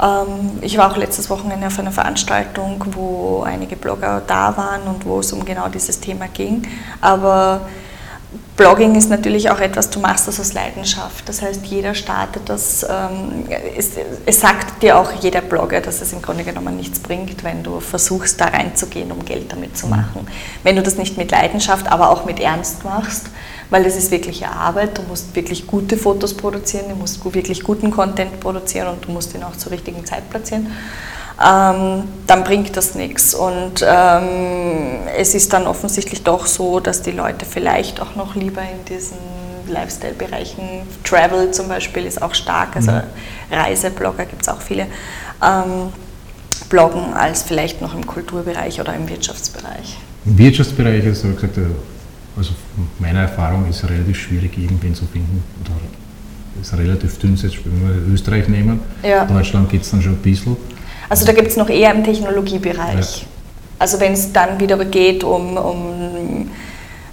Ähm, 0.00 0.58
ich 0.60 0.76
war 0.78 0.90
auch 0.90 0.96
letztes 0.96 1.30
Wochenende 1.30 1.66
auf 1.66 1.78
einer 1.78 1.92
Veranstaltung, 1.92 2.84
wo 2.92 3.42
einige 3.42 3.76
Blogger 3.76 4.22
da 4.26 4.56
waren 4.56 4.82
und 4.82 5.04
wo 5.04 5.20
es 5.20 5.32
um 5.32 5.44
genau 5.44 5.68
dieses 5.68 6.00
Thema 6.00 6.26
ging. 6.28 6.62
Aber 7.00 7.62
Blogging 8.60 8.94
ist 8.94 9.08
natürlich 9.08 9.48
auch 9.48 9.58
etwas, 9.58 9.88
du 9.88 10.00
machst 10.00 10.28
das 10.28 10.38
aus 10.38 10.52
Leidenschaft. 10.52 11.26
Das 11.26 11.40
heißt, 11.40 11.64
jeder 11.64 11.94
startet 11.94 12.42
das. 12.50 12.82
Ähm, 12.82 13.46
es, 13.74 13.92
es, 14.26 14.38
sagt 14.38 14.82
dir 14.82 14.98
auch 14.98 15.10
jeder 15.22 15.40
Blogger, 15.40 15.80
dass 15.80 16.02
es 16.02 16.12
im 16.12 16.20
Grunde 16.20 16.44
genommen 16.44 16.76
nichts 16.76 16.98
bringt, 16.98 17.42
wenn 17.42 17.62
du 17.62 17.80
versuchst, 17.80 18.38
da 18.38 18.44
reinzugehen, 18.48 19.10
um 19.12 19.24
Geld 19.24 19.50
damit 19.50 19.78
zu 19.78 19.86
machen. 19.86 20.28
Wenn 20.62 20.76
du 20.76 20.82
das 20.82 20.96
nicht 20.96 21.16
mit 21.16 21.30
Leidenschaft, 21.30 21.90
aber 21.90 22.10
auch 22.10 22.26
mit 22.26 22.38
Ernst 22.38 22.84
machst, 22.84 23.28
weil 23.70 23.82
das 23.82 23.96
ist 23.96 24.10
wirkliche 24.10 24.50
Arbeit. 24.50 24.98
Du 24.98 25.02
musst 25.04 25.34
wirklich 25.34 25.66
gute 25.66 25.96
Fotos 25.96 26.36
produzieren, 26.36 26.90
du 26.90 26.96
musst 26.96 27.24
wirklich 27.32 27.62
guten 27.62 27.90
Content 27.90 28.40
produzieren 28.40 28.88
und 28.88 29.02
du 29.06 29.10
musst 29.10 29.34
ihn 29.34 29.42
auch 29.42 29.56
zur 29.56 29.72
richtigen 29.72 30.04
Zeit 30.04 30.28
platzieren 30.28 30.66
ähm, 31.44 32.04
dann 32.26 32.44
bringt 32.44 32.76
das 32.76 32.94
nichts. 32.94 33.34
Und 33.34 33.84
ähm, 33.86 34.98
es 35.16 35.34
ist 35.34 35.52
dann 35.52 35.66
offensichtlich 35.66 36.22
doch 36.22 36.46
so, 36.46 36.80
dass 36.80 37.02
die 37.02 37.12
Leute 37.12 37.46
vielleicht 37.46 38.00
auch 38.00 38.14
noch 38.16 38.34
lieber 38.34 38.62
in 38.62 38.84
diesen 38.94 39.18
Lifestyle-Bereichen, 39.68 40.82
Travel 41.04 41.52
zum 41.52 41.68
Beispiel 41.68 42.04
ist 42.04 42.20
auch 42.20 42.34
stark, 42.34 42.76
also 42.76 42.90
mhm. 42.90 43.02
Reiseblogger 43.52 44.24
gibt 44.26 44.42
es 44.42 44.48
auch 44.48 44.60
viele, 44.60 44.86
ähm, 45.42 45.92
bloggen 46.68 47.14
als 47.14 47.42
vielleicht 47.42 47.80
noch 47.80 47.94
im 47.94 48.04
Kulturbereich 48.04 48.80
oder 48.80 48.94
im 48.94 49.08
Wirtschaftsbereich. 49.08 49.98
Im 50.26 50.36
Wirtschaftsbereich 50.38 51.04
ist, 51.04 51.22
habe 51.24 51.34
gesagt, 51.34 51.58
also 52.36 52.50
meiner 52.98 53.20
Erfahrung 53.20 53.68
ist 53.68 53.82
es 53.82 53.90
relativ 53.90 54.18
schwierig, 54.18 54.58
irgendwen 54.58 54.94
zu 54.94 55.04
finden. 55.06 55.42
Oder 55.62 55.74
ist 56.60 56.76
relativ 56.76 57.18
dünn, 57.18 57.36
jetzt 57.36 57.64
wenn 57.64 58.06
wir 58.06 58.14
Österreich 58.14 58.48
nehmen. 58.48 58.80
Ja. 59.02 59.24
Deutschland 59.24 59.70
geht 59.70 59.82
es 59.82 59.90
dann 59.90 60.02
schon 60.02 60.12
ein 60.12 60.18
bisschen. 60.18 60.56
Also 61.10 61.26
da 61.26 61.32
gibt 61.32 61.48
es 61.48 61.56
noch 61.56 61.68
eher 61.68 61.92
im 61.92 62.04
Technologiebereich. 62.04 63.22
Ja. 63.22 63.26
Also 63.80 63.98
wenn 64.00 64.12
es 64.12 64.32
dann 64.32 64.60
wieder 64.60 64.82
geht 64.84 65.24
um, 65.24 65.56
um 65.56 66.50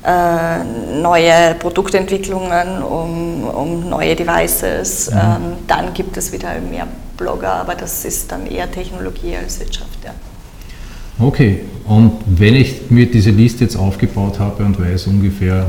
äh, 0.06 0.64
neue 1.02 1.56
Produktentwicklungen, 1.56 2.84
um, 2.84 3.44
um 3.46 3.90
neue 3.90 4.16
Devices, 4.16 5.10
mhm. 5.10 5.18
ähm, 5.18 5.42
dann 5.68 5.94
gibt 5.94 6.16
es 6.16 6.32
wieder 6.32 6.50
mehr 6.60 6.88
Blogger, 7.18 7.54
aber 7.54 7.74
das 7.74 8.06
ist 8.06 8.32
dann 8.32 8.46
eher 8.46 8.72
Technologie 8.72 9.36
als 9.36 9.60
Wirtschaft. 9.60 9.98
Ja. 10.06 10.12
Okay, 11.20 11.62
und 11.86 12.12
wenn 12.28 12.56
ich 12.56 12.92
mir 12.92 13.10
diese 13.10 13.32
Liste 13.32 13.64
jetzt 13.64 13.76
aufgebaut 13.76 14.38
habe 14.40 14.64
und 14.64 14.80
weiß 14.80 15.08
ungefähr, 15.08 15.66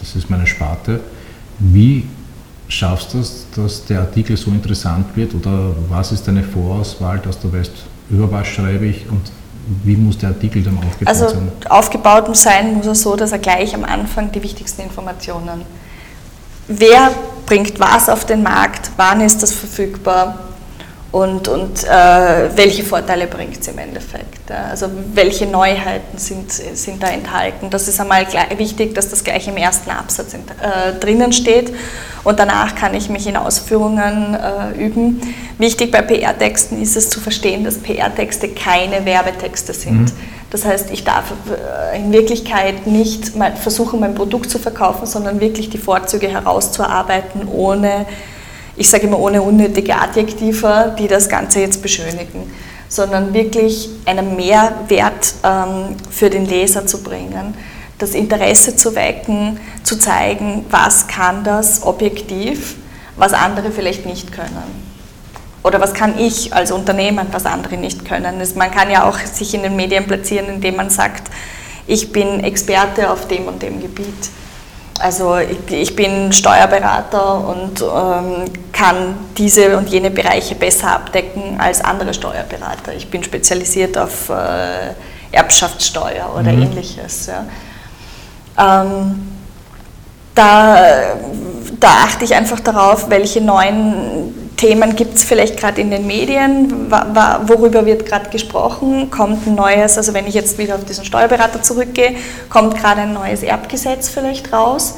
das 0.00 0.16
ist 0.16 0.28
meine 0.28 0.48
Sparte, 0.48 1.00
wie 1.60 2.04
schaffst 2.68 3.14
du 3.14 3.20
es, 3.20 3.46
dass 3.54 3.84
der 3.84 4.00
Artikel 4.00 4.36
so 4.36 4.50
interessant 4.50 5.16
wird 5.16 5.34
oder 5.34 5.74
was 5.88 6.12
ist 6.12 6.26
deine 6.26 6.42
Vorauswahl, 6.42 7.18
dass 7.18 7.40
du 7.40 7.52
weißt, 7.52 7.72
über 8.10 8.30
was 8.30 8.46
schreibe 8.46 8.86
ich 8.86 9.08
und 9.08 9.30
wie 9.82 9.96
muss 9.96 10.18
der 10.18 10.30
Artikel 10.30 10.62
dann 10.62 10.78
aufgebaut 10.78 11.08
also, 11.08 11.28
sein? 11.28 11.52
Also 11.64 11.70
aufgebaut 11.70 12.36
sein 12.36 12.74
muss 12.74 12.86
er 12.86 12.94
so, 12.94 13.16
dass 13.16 13.32
er 13.32 13.38
gleich 13.38 13.74
am 13.74 13.84
Anfang 13.84 14.30
die 14.30 14.42
wichtigsten 14.42 14.82
Informationen. 14.82 15.62
Wer 16.68 17.10
bringt 17.46 17.78
was 17.80 18.08
auf 18.08 18.24
den 18.24 18.42
Markt, 18.42 18.90
wann 18.96 19.20
ist 19.20 19.42
das 19.42 19.52
verfügbar 19.52 20.38
und, 21.12 21.48
und 21.48 21.84
äh, 21.84 22.56
welche 22.56 22.84
Vorteile 22.84 23.26
bringt 23.26 23.58
es 23.60 23.68
im 23.68 23.78
Endeffekt. 23.78 24.33
Also 24.50 24.90
welche 25.14 25.46
Neuheiten 25.46 26.18
sind, 26.18 26.52
sind 26.52 27.02
da 27.02 27.06
enthalten. 27.08 27.70
Das 27.70 27.88
ist 27.88 27.98
einmal 27.98 28.26
wichtig, 28.58 28.94
dass 28.94 29.08
das 29.08 29.24
gleich 29.24 29.48
im 29.48 29.56
ersten 29.56 29.90
Absatz 29.90 30.34
in, 30.34 30.40
äh, 30.40 30.98
drinnen 31.00 31.32
steht 31.32 31.72
und 32.24 32.38
danach 32.38 32.74
kann 32.74 32.92
ich 32.94 33.08
mich 33.08 33.26
in 33.26 33.36
Ausführungen 33.36 34.34
äh, 34.34 34.84
üben. 34.84 35.20
Wichtig 35.56 35.90
bei 35.90 36.02
PR-Texten 36.02 36.80
ist 36.80 36.94
es 36.96 37.08
zu 37.08 37.20
verstehen, 37.20 37.64
dass 37.64 37.78
PR-Texte 37.78 38.48
keine 38.48 39.06
Werbetexte 39.06 39.72
sind. 39.72 40.02
Mhm. 40.02 40.12
Das 40.50 40.66
heißt, 40.66 40.90
ich 40.90 41.04
darf 41.04 41.32
äh, 41.92 41.96
in 41.96 42.12
Wirklichkeit 42.12 42.86
nicht 42.86 43.32
versuchen, 43.62 43.98
mein 43.98 44.14
Produkt 44.14 44.50
zu 44.50 44.58
verkaufen, 44.58 45.06
sondern 45.06 45.40
wirklich 45.40 45.70
die 45.70 45.78
Vorzüge 45.78 46.28
herauszuarbeiten, 46.28 47.48
ohne 47.48 48.04
ich 48.76 48.90
sage 48.90 49.06
immer 49.06 49.20
ohne 49.20 49.40
unnötige 49.40 49.94
Adjektive, 49.94 50.96
die 50.98 51.06
das 51.06 51.28
Ganze 51.28 51.60
jetzt 51.60 51.80
beschönigen, 51.80 52.50
sondern 52.94 53.34
wirklich 53.34 53.88
einen 54.06 54.36
Mehrwert 54.36 55.34
ähm, 55.42 55.96
für 56.10 56.30
den 56.30 56.46
Leser 56.46 56.86
zu 56.86 57.02
bringen, 57.02 57.54
das 57.98 58.10
Interesse 58.10 58.76
zu 58.76 58.94
wecken, 58.94 59.58
zu 59.82 59.98
zeigen, 59.98 60.64
was 60.70 61.08
kann 61.08 61.42
das 61.44 61.82
objektiv, 61.82 62.76
was 63.16 63.32
andere 63.32 63.70
vielleicht 63.70 64.06
nicht 64.06 64.32
können. 64.32 64.84
Oder 65.62 65.80
was 65.80 65.94
kann 65.94 66.18
ich 66.18 66.54
als 66.54 66.70
Unternehmen, 66.70 67.26
was 67.32 67.46
andere 67.46 67.76
nicht 67.76 68.04
können. 68.04 68.40
Man 68.54 68.70
kann 68.70 68.90
ja 68.90 69.08
auch 69.08 69.18
sich 69.18 69.54
in 69.54 69.62
den 69.62 69.76
Medien 69.76 70.06
platzieren, 70.06 70.46
indem 70.46 70.76
man 70.76 70.90
sagt, 70.90 71.30
ich 71.86 72.12
bin 72.12 72.40
Experte 72.40 73.10
auf 73.10 73.26
dem 73.28 73.48
und 73.48 73.62
dem 73.62 73.80
Gebiet 73.80 74.30
also 75.04 75.36
ich, 75.36 75.70
ich 75.70 75.94
bin 75.94 76.32
Steuerberater 76.32 77.46
und 77.46 77.82
ähm, 77.82 78.50
kann 78.72 79.14
diese 79.36 79.76
und 79.76 79.90
jene 79.90 80.10
Bereiche 80.10 80.54
besser 80.54 80.92
abdecken 80.92 81.60
als 81.60 81.84
andere 81.84 82.14
Steuerberater. 82.14 82.94
Ich 82.96 83.10
bin 83.10 83.22
spezialisiert 83.22 83.98
auf 83.98 84.30
äh, 84.30 84.94
Erbschaftssteuer 85.30 86.32
oder 86.32 86.50
mhm. 86.50 86.62
ähnliches. 86.62 87.26
Ja. 87.26 88.82
Ähm, 88.82 89.28
da, 90.34 90.76
da 91.78 91.88
achte 92.06 92.24
ich 92.24 92.34
einfach 92.34 92.60
darauf, 92.60 93.10
welche 93.10 93.42
neuen 93.42 94.43
Themen 94.56 94.94
gibt 94.96 95.16
es 95.16 95.24
vielleicht 95.24 95.56
gerade 95.58 95.80
in 95.80 95.90
den 95.90 96.06
Medien, 96.06 96.90
worüber 96.90 97.86
wird 97.86 98.06
gerade 98.06 98.30
gesprochen, 98.30 99.10
kommt 99.10 99.46
ein 99.46 99.54
neues, 99.54 99.96
also 99.96 100.14
wenn 100.14 100.26
ich 100.26 100.34
jetzt 100.34 100.58
wieder 100.58 100.76
auf 100.76 100.84
diesen 100.84 101.04
Steuerberater 101.04 101.62
zurückgehe, 101.62 102.16
kommt 102.48 102.76
gerade 102.76 103.02
ein 103.02 103.12
neues 103.12 103.42
Erbgesetz 103.42 104.08
vielleicht 104.08 104.52
raus. 104.52 104.96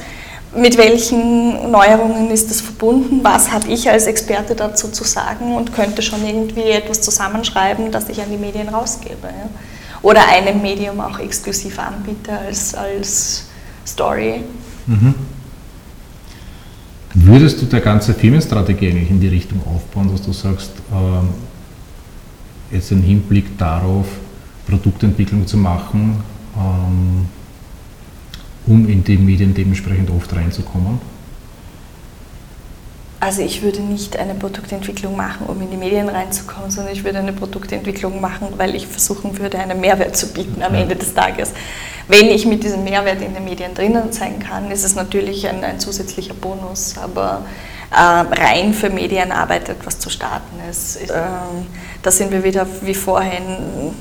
Mit 0.55 0.79
welchen 0.79 1.71
Neuerungen 1.71 2.31
ist 2.31 2.51
das 2.51 2.61
verbunden? 2.61 3.21
Was 3.23 3.51
habe 3.51 3.69
ich 3.69 3.91
als 3.91 4.07
Experte 4.07 4.55
dazu 4.55 4.89
zu 4.89 5.05
sagen 5.05 5.55
und 5.55 5.75
könnte 5.75 6.03
schon 6.03 6.27
irgendwie 6.27 6.71
etwas 6.71 7.03
zusammenschreiben, 7.03 7.91
das 7.91 8.09
ich 8.09 8.21
an 8.23 8.31
die 8.31 8.39
Medien 8.39 8.69
rausgebe? 8.69 9.25
Ja? 9.25 9.49
Oder 10.03 10.29
einem 10.29 10.63
Medium 10.63 11.01
auch 11.01 11.19
exklusiv 11.19 11.79
anbiete 11.79 12.33
als, 12.33 12.75
als 12.75 13.47
Story. 13.87 14.45
Mhm. 14.87 15.15
Würdest 17.19 17.63
du 17.63 17.67
der 17.67 17.81
ganze 17.81 18.13
Firmenstrategie 18.13 18.91
eigentlich 18.91 19.11
in 19.11 19.21
die 19.21 19.29
Richtung 19.29 19.63
aufbauen, 19.67 20.11
dass 20.13 20.21
du 20.21 20.33
sagst, 20.33 20.73
ähm, 20.93 21.29
jetzt 22.71 22.93
im 22.93 23.03
Hinblick 23.03 23.57
darauf, 23.57 24.07
Produktentwicklung 24.67 25.47
zu 25.47 25.57
machen, 25.57 26.17
ähm, 26.55 27.25
um 28.67 28.87
in 28.87 29.03
die 29.03 29.17
Medien 29.17 29.55
dementsprechend 29.55 30.11
oft 30.11 30.31
reinzukommen? 30.35 30.99
Also 33.19 33.41
ich 33.41 33.63
würde 33.63 33.81
nicht 33.81 34.19
eine 34.19 34.35
Produktentwicklung 34.35 35.17
machen, 35.17 35.47
um 35.47 35.61
in 35.63 35.71
die 35.71 35.79
Medien 35.79 36.09
reinzukommen, 36.09 36.71
sondern 36.71 36.93
ich 36.93 37.03
würde 37.03 37.19
eine 37.19 37.33
Produktentwicklung 37.33 38.21
machen, 38.21 38.49
weil 38.59 38.75
ich 38.75 38.87
versuchen 38.87 39.39
würde, 39.39 39.59
einen 39.59 39.81
Mehrwert 39.81 40.17
zu 40.17 40.33
bieten 40.33 40.63
am. 40.63 40.75
Ende 40.75 40.97
des 40.97 41.15
Tages. 41.15 41.53
Wenn 42.09 42.27
ich 42.27 42.45
mit 42.45 42.63
diesem 42.63 42.85
Mehrwert 42.85 43.23
in 43.23 43.33
den 43.33 43.45
Medien 43.45 43.75
drinnen 43.75 44.13
sein 44.13 44.39
kann, 44.39 44.71
ist 44.71 44.85
es 44.85 44.95
natürlich 44.95 45.49
ein, 45.49 45.65
ein 45.65 45.81
zusätzlicher 45.81 46.35
Bonus, 46.35 46.99
aber 46.99 47.47
äh, 47.91 47.97
rein 47.97 48.75
für 48.75 48.91
Medienarbeit 48.91 49.69
etwas 49.71 49.99
zu 49.99 50.11
starten 50.11 50.57
ist, 50.71 50.97
äh, 50.97 51.15
da 52.03 52.11
sind 52.11 52.31
wir 52.33 52.45
wieder 52.45 52.67
wie 52.83 52.95
vorhin 52.95 53.95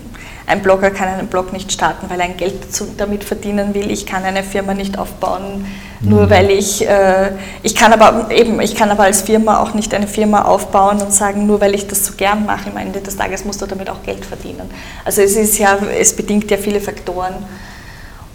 ein 0.48 0.62
Blogger 0.62 0.92
kann 0.92 1.08
einen 1.08 1.28
Blog 1.28 1.54
nicht 1.54 1.72
starten, 1.72 2.10
weil 2.10 2.20
er 2.20 2.26
ein 2.26 2.38
Geld 2.38 2.56
damit 2.98 3.24
verdienen 3.24 3.74
will. 3.74 3.90
Ich 3.90 4.06
kann 4.06 4.24
eine 4.24 4.44
Firma 4.44 4.76
nicht 4.76 5.00
aufbauen, 5.00 5.66
nur 6.02 6.24
mhm. 6.24 6.30
weil 6.30 6.52
ich, 6.52 6.88
äh, 6.88 7.32
ich 7.64 7.76
kann 7.76 7.94
aber 7.94 8.30
eben, 8.32 8.62
ich 8.62 8.76
kann 8.76 8.92
aber 8.92 9.04
als 9.04 9.24
Firma 9.24 9.60
auch 9.60 9.74
nicht 9.74 9.94
eine 9.94 10.08
Firma 10.08 10.44
aufbauen 10.44 11.02
und 11.02 11.12
sagen, 11.12 11.48
nur 11.48 11.62
weil 11.62 11.74
ich 11.74 11.88
das 11.88 12.06
so 12.06 12.14
gern 12.14 12.46
mache, 12.46 12.70
am 12.70 12.78
Ende 12.78 13.02
des 13.02 13.18
Tages 13.18 13.44
musst 13.44 13.62
du 13.62 13.66
damit 13.66 13.90
auch 13.90 14.04
Geld 14.04 14.24
verdienen. 14.24 14.70
Also 15.04 15.22
es 15.22 15.36
ist 15.36 15.58
ja, 15.58 15.78
es 16.00 16.16
bedingt 16.16 16.52
ja 16.52 16.58
viele 16.58 16.80
Faktoren 16.80 17.34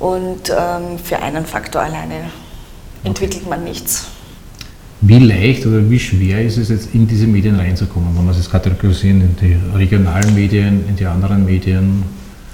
und 0.00 0.50
ähm, 0.50 0.98
für 0.98 1.20
einen 1.20 1.46
Faktor 1.46 1.82
alleine 1.82 2.30
entwickelt 3.04 3.48
man 3.48 3.62
nichts. 3.62 4.06
Wie 5.02 5.18
leicht 5.18 5.64
oder 5.64 5.88
wie 5.88 5.98
schwer 5.98 6.44
ist 6.44 6.58
es 6.58 6.68
jetzt 6.68 6.94
in 6.94 7.06
diese 7.06 7.26
Medien 7.26 7.56
reinzukommen, 7.56 8.14
wenn 8.16 8.26
man 8.26 8.34
es 8.34 8.50
kategorisieren 8.50 9.22
in 9.22 9.36
die 9.36 9.58
regionalen 9.74 10.34
Medien, 10.34 10.84
in 10.88 10.96
die 10.96 11.06
anderen 11.06 11.46
Medien? 11.46 12.02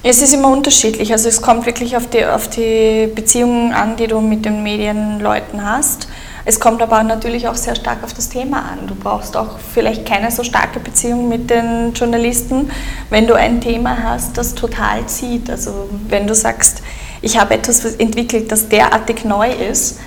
Es 0.04 0.22
ist 0.22 0.32
immer 0.32 0.52
unterschiedlich. 0.52 1.10
Also 1.10 1.28
es 1.28 1.42
kommt 1.42 1.66
wirklich 1.66 1.96
auf 1.96 2.08
die, 2.08 2.24
auf 2.24 2.48
die 2.48 3.08
Beziehungen 3.12 3.72
an, 3.72 3.96
die 3.96 4.06
du 4.06 4.20
mit 4.20 4.44
den 4.44 4.62
Medienleuten 4.62 5.68
hast. 5.68 6.06
Es 6.44 6.60
kommt 6.60 6.80
aber 6.80 7.02
natürlich 7.02 7.48
auch 7.48 7.56
sehr 7.56 7.74
stark 7.74 8.04
auf 8.04 8.14
das 8.14 8.28
Thema 8.28 8.58
an. 8.58 8.86
Du 8.86 8.94
brauchst 8.94 9.36
auch 9.36 9.58
vielleicht 9.58 10.06
keine 10.06 10.30
so 10.30 10.44
starke 10.44 10.78
Beziehung 10.78 11.28
mit 11.28 11.50
den 11.50 11.92
Journalisten, 11.94 12.70
wenn 13.10 13.26
du 13.26 13.34
ein 13.34 13.60
Thema 13.60 14.00
hast, 14.04 14.38
das 14.38 14.54
total 14.54 15.04
zieht. 15.06 15.50
Also 15.50 15.88
wenn 16.08 16.28
du 16.28 16.34
sagst, 16.36 16.82
ich 17.22 17.40
habe 17.40 17.54
etwas 17.54 17.84
entwickelt, 17.96 18.52
das 18.52 18.68
derartig 18.68 19.24
neu 19.24 19.50
ist, 19.50 19.98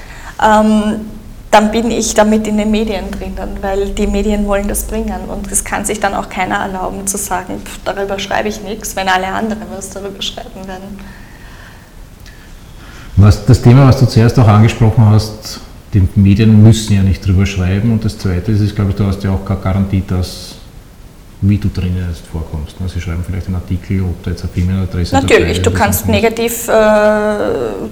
ähm, 0.42 1.02
dann 1.52 1.72
bin 1.72 1.90
ich 1.90 2.14
damit 2.14 2.48
in 2.48 2.58
den 2.58 2.70
Medien 2.70 3.10
drinnen, 3.12 3.58
weil 3.62 3.90
die 3.90 4.08
Medien 4.08 4.46
wollen 4.46 4.68
das 4.68 4.84
bringen 4.84 5.22
und 5.28 5.52
es 5.52 5.64
kann 5.64 5.84
sich 5.84 6.00
dann 6.00 6.14
auch 6.14 6.30
keiner 6.30 6.56
erlauben 6.56 7.08
zu 7.08 7.18
sagen, 7.18 7.62
pff, 7.64 7.80
darüber 7.86 8.20
schreibe 8.20 8.50
ich 8.50 8.62
nichts, 8.62 8.96
wenn 8.96 9.08
alle 9.08 9.28
anderen 9.28 9.64
was 9.76 9.90
darüber 9.90 10.22
schreiben 10.22 10.68
werden. 10.68 11.00
Was, 13.16 13.46
das 13.46 13.62
Thema, 13.62 13.88
was 13.88 14.00
du 14.00 14.06
zuerst 14.06 14.38
auch 14.40 14.48
angesprochen 14.48 15.06
hast, 15.06 15.60
die 15.94 16.08
Medien 16.16 16.62
müssen 16.62 16.94
ja 16.94 17.02
nicht 17.02 17.26
drüber 17.26 17.46
schreiben 17.46 17.92
und 17.92 18.06
das 18.06 18.18
Zweite 18.18 18.52
ist, 18.52 18.76
glaube 18.76 18.92
ich, 18.92 18.96
du 18.96 19.06
hast 19.06 19.24
ja 19.24 19.32
auch 19.32 19.44
keine 19.44 19.60
Garantie, 19.60 20.04
dass 20.08 20.49
wie 21.42 21.58
du 21.58 21.70
drinnen 21.70 22.06
jetzt 22.10 22.28
vorkommst. 22.28 22.76
Sie 22.94 23.00
schreiben 23.00 23.24
vielleicht 23.26 23.48
einen 23.48 23.56
Artikel, 23.56 24.02
ob 24.02 24.22
da 24.24 24.32
jetzt 24.32 24.44
eine 24.44 24.52
E-Mail-Adresse 24.56 25.16
Natürlich, 25.16 25.62
du 25.62 25.72
kannst 25.72 26.08
negativ, 26.08 26.68
äh, 26.68 26.72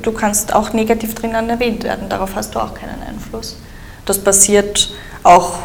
du 0.01 0.11
kannst 0.11 0.53
auch 0.53 0.73
negativ 0.73 1.15
drinnen 1.15 1.49
erwähnt 1.49 1.83
werden, 1.83 2.09
darauf 2.09 2.35
hast 2.35 2.55
du 2.55 2.59
auch 2.59 2.73
keinen 2.73 3.01
Einfluss. 3.07 3.57
Das 4.05 4.19
passiert 4.19 4.93
auch 5.23 5.59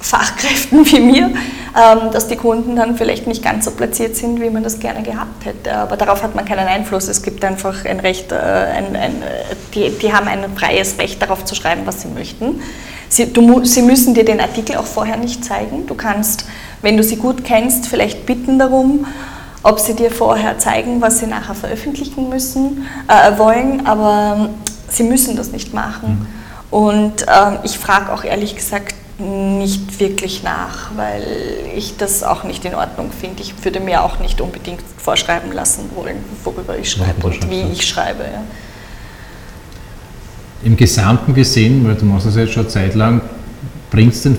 Fachkräften 0.00 0.84
wie 0.90 1.00
mir, 1.00 1.26
ähm, 1.26 2.10
dass 2.12 2.28
die 2.28 2.36
Kunden 2.36 2.76
dann 2.76 2.96
vielleicht 2.96 3.26
nicht 3.26 3.42
ganz 3.42 3.64
so 3.64 3.70
platziert 3.70 4.16
sind, 4.16 4.40
wie 4.40 4.50
man 4.50 4.62
das 4.62 4.78
gerne 4.78 5.02
gehabt 5.02 5.44
hätte. 5.44 5.74
Aber 5.76 5.96
darauf 5.96 6.22
hat 6.22 6.34
man 6.34 6.44
keinen 6.44 6.66
Einfluss. 6.66 7.08
Es 7.08 7.22
gibt 7.22 7.42
einfach 7.44 7.84
ein 7.84 8.00
Recht, 8.00 8.30
äh, 8.32 8.36
ein, 8.36 8.96
ein, 8.96 9.22
die, 9.74 9.90
die 9.90 10.12
haben 10.12 10.28
ein 10.28 10.44
freies 10.56 10.98
Recht 10.98 11.20
darauf 11.22 11.44
zu 11.44 11.54
schreiben, 11.54 11.82
was 11.86 12.02
sie 12.02 12.08
möchten. 12.08 12.60
Sie, 13.08 13.32
du, 13.32 13.64
sie 13.64 13.82
müssen 13.82 14.12
dir 14.12 14.24
den 14.24 14.40
Artikel 14.40 14.76
auch 14.76 14.86
vorher 14.86 15.16
nicht 15.16 15.44
zeigen. 15.44 15.86
Du 15.86 15.94
kannst 15.94 16.44
wenn 16.84 16.98
du 16.98 17.02
sie 17.02 17.16
gut 17.16 17.44
kennst, 17.44 17.88
vielleicht 17.88 18.26
bitten 18.26 18.58
darum, 18.58 19.06
ob 19.62 19.80
sie 19.80 19.96
dir 19.96 20.10
vorher 20.10 20.58
zeigen, 20.58 21.00
was 21.00 21.18
sie 21.18 21.26
nachher 21.26 21.54
veröffentlichen 21.54 22.28
müssen, 22.28 22.86
äh, 23.08 23.38
wollen, 23.38 23.86
aber 23.86 24.36
ähm, 24.38 24.48
sie 24.90 25.02
müssen 25.04 25.34
das 25.34 25.50
nicht 25.50 25.72
machen. 25.72 26.20
Mhm. 26.20 26.26
Und 26.70 27.22
äh, 27.22 27.64
ich 27.64 27.78
frage 27.78 28.12
auch 28.12 28.22
ehrlich 28.22 28.54
gesagt 28.54 28.94
nicht 29.18 29.98
wirklich 29.98 30.42
nach, 30.42 30.90
weil 30.96 31.24
ich 31.74 31.96
das 31.96 32.22
auch 32.22 32.44
nicht 32.44 32.64
in 32.66 32.74
Ordnung 32.74 33.10
finde. 33.18 33.42
Ich 33.42 33.64
würde 33.64 33.80
mir 33.80 34.02
auch 34.02 34.18
nicht 34.18 34.40
unbedingt 34.42 34.82
vorschreiben 34.98 35.52
lassen 35.52 35.84
wollen, 35.94 36.16
worüber 36.42 36.76
ich 36.76 36.90
schreibe 36.90 37.26
und 37.26 37.48
wie 37.48 37.62
ich 37.72 37.86
schreibe. 37.86 38.24
Ja. 38.24 38.42
Im 40.64 40.76
Gesamten 40.76 41.32
gesehen, 41.32 41.86
weil 41.86 41.94
du 41.94 42.04
machst 42.04 42.26
das 42.26 42.36
jetzt 42.36 42.52
schon 42.52 42.64
eine 42.64 42.72
Zeit 42.72 42.94
lang, 42.94 43.22
bringt 43.90 44.12
es 44.12 44.22
denn, 44.22 44.36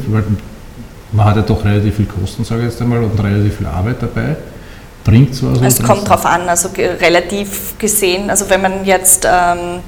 man 1.15 1.25
hat 1.25 1.37
ja 1.37 1.41
doch 1.41 1.63
relativ 1.63 1.95
viel 1.95 2.05
Kosten, 2.05 2.43
sage 2.43 2.61
ich 2.61 2.71
jetzt 2.71 2.81
einmal, 2.81 3.03
und 3.03 3.17
relativ 3.21 3.57
viel 3.57 3.67
Arbeit 3.67 4.01
dabei. 4.01 4.35
Bringt 5.03 5.35
sowas? 5.35 5.59
Es 5.61 5.81
kommt 5.81 6.07
darauf 6.07 6.25
an, 6.25 6.49
also 6.49 6.69
relativ 6.75 7.77
gesehen, 7.77 8.29
also 8.29 8.49
wenn 8.49 8.61
man 8.61 8.85
jetzt 8.85 9.27
ähm, 9.29 9.81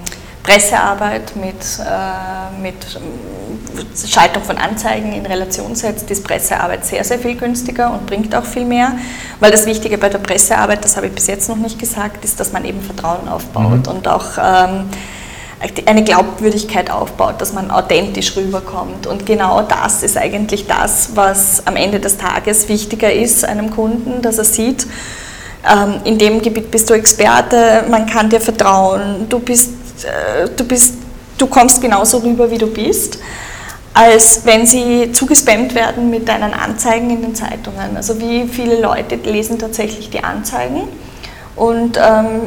Pressearbeit 0.43 1.35
mit, 1.35 1.55
äh, 1.79 2.61
mit 2.61 2.75
ähm, 2.95 3.87
Schaltung 4.07 4.43
von 4.43 4.57
Anzeigen 4.57 5.11
in 5.11 5.25
Relation 5.25 5.75
setzt, 5.75 6.09
ist 6.11 6.23
Pressearbeit 6.23 6.85
sehr, 6.85 7.03
sehr 7.03 7.19
viel 7.19 7.35
günstiger 7.35 7.91
und 7.91 8.05
bringt 8.05 8.33
auch 8.35 8.45
viel 8.45 8.65
mehr, 8.65 8.93
weil 9.39 9.51
das 9.51 9.65
Wichtige 9.65 9.97
bei 9.97 10.09
der 10.09 10.19
Pressearbeit, 10.19 10.85
das 10.85 10.95
habe 10.95 11.07
ich 11.07 11.13
bis 11.13 11.27
jetzt 11.27 11.49
noch 11.49 11.57
nicht 11.57 11.79
gesagt, 11.79 12.23
ist, 12.23 12.39
dass 12.39 12.53
man 12.53 12.63
eben 12.63 12.81
Vertrauen 12.81 13.27
aufbaut 13.27 13.87
mhm. 13.87 13.95
und 13.95 14.07
auch 14.07 14.37
ähm, 14.41 14.85
eine 15.85 16.03
Glaubwürdigkeit 16.03 16.91
aufbaut, 16.91 17.41
dass 17.41 17.53
man 17.53 17.71
authentisch 17.71 18.35
rüberkommt. 18.35 19.07
Und 19.07 19.25
genau 19.25 19.63
das 19.63 20.03
ist 20.03 20.17
eigentlich 20.17 20.67
das, 20.67 21.11
was 21.15 21.65
am 21.65 21.75
Ende 21.75 21.99
des 21.99 22.17
Tages 22.17 22.69
wichtiger 22.69 23.11
ist 23.11 23.43
einem 23.43 23.71
Kunden, 23.71 24.21
dass 24.21 24.37
er 24.37 24.43
sieht, 24.43 24.85
ähm, 25.67 25.95
in 26.03 26.17
dem 26.17 26.41
Gebiet 26.41 26.69
bist 26.69 26.89
du 26.89 26.93
Experte, 26.93 27.85
man 27.89 28.05
kann 28.05 28.29
dir 28.29 28.39
vertrauen, 28.39 29.25
du 29.27 29.39
bist, 29.39 29.71
äh, 30.03 30.47
du 30.55 30.63
bist, 30.63 30.93
du 31.37 31.47
kommst 31.47 31.81
genauso 31.81 32.19
rüber, 32.19 32.49
wie 32.51 32.59
du 32.59 32.67
bist 32.67 33.17
als 33.97 34.45
wenn 34.45 34.67
sie 34.67 35.11
zugespammt 35.11 35.73
werden 35.73 36.11
mit 36.11 36.27
deinen 36.29 36.53
Anzeigen 36.53 37.09
in 37.09 37.23
den 37.23 37.33
Zeitungen. 37.33 37.97
Also 37.97 38.19
wie 38.19 38.47
viele 38.47 38.79
Leute 38.79 39.15
lesen 39.15 39.57
tatsächlich 39.57 40.11
die 40.11 40.23
Anzeigen 40.23 40.83
und 41.55 41.97
ähm, 41.97 42.41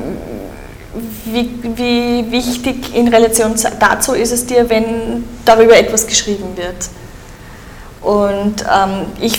wie, 1.24 1.50
wie 1.76 2.31
wichtig 2.31 2.94
in 2.94 3.09
Relation 3.09 3.55
dazu 3.79 4.12
ist 4.12 4.33
es 4.33 4.46
dir, 4.46 4.68
wenn 4.68 5.24
darüber 5.44 5.76
etwas 5.76 6.07
geschrieben 6.07 6.57
wird. 6.57 6.88
Und 8.00 8.62
ähm, 8.62 9.07
ich 9.20 9.38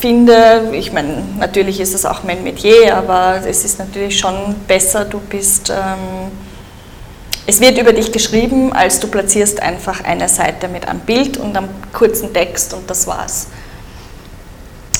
finde, 0.00 0.70
ich 0.72 0.92
meine, 0.92 1.22
natürlich 1.38 1.80
ist 1.80 1.94
es 1.94 2.04
auch 2.04 2.22
mein 2.22 2.44
Metier, 2.44 2.96
aber 2.96 3.40
es 3.46 3.64
ist 3.64 3.78
natürlich 3.78 4.18
schon 4.18 4.54
besser, 4.66 5.04
du 5.04 5.18
bist... 5.20 5.70
Ähm, 5.70 6.30
es 7.50 7.62
wird 7.62 7.78
über 7.78 7.94
dich 7.94 8.12
geschrieben, 8.12 8.74
als 8.74 9.00
du 9.00 9.08
platzierst 9.08 9.62
einfach 9.62 10.04
eine 10.04 10.28
Seite 10.28 10.68
mit 10.68 10.86
einem 10.86 11.00
Bild 11.00 11.38
und 11.38 11.56
einem 11.56 11.70
kurzen 11.94 12.34
Text 12.34 12.74
und 12.74 12.90
das 12.90 13.06
war's. 13.06 13.46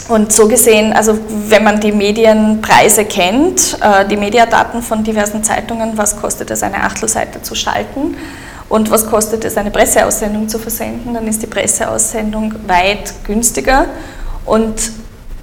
Und 0.08 0.32
so 0.32 0.48
gesehen, 0.48 0.94
also 0.94 1.18
wenn 1.48 1.62
man 1.62 1.80
die 1.80 1.92
Medienpreise 1.92 3.04
kennt, 3.04 3.76
äh, 3.82 4.08
die 4.08 4.16
Mediadaten 4.16 4.82
von 4.82 5.04
diversen 5.04 5.44
Zeitungen, 5.44 5.98
was 5.98 6.16
kostet 6.16 6.50
es, 6.50 6.62
eine 6.62 6.82
Achtelseite 6.82 7.42
zu 7.42 7.54
schalten 7.54 8.16
und 8.70 8.90
was 8.90 9.06
kostet 9.06 9.44
es, 9.44 9.58
eine 9.58 9.70
Presseaussendung 9.70 10.48
zu 10.48 10.58
versenden, 10.58 11.12
dann 11.12 11.26
ist 11.26 11.42
die 11.42 11.46
Presseaussendung 11.46 12.54
weit 12.66 13.12
günstiger 13.26 13.86
und 14.46 14.74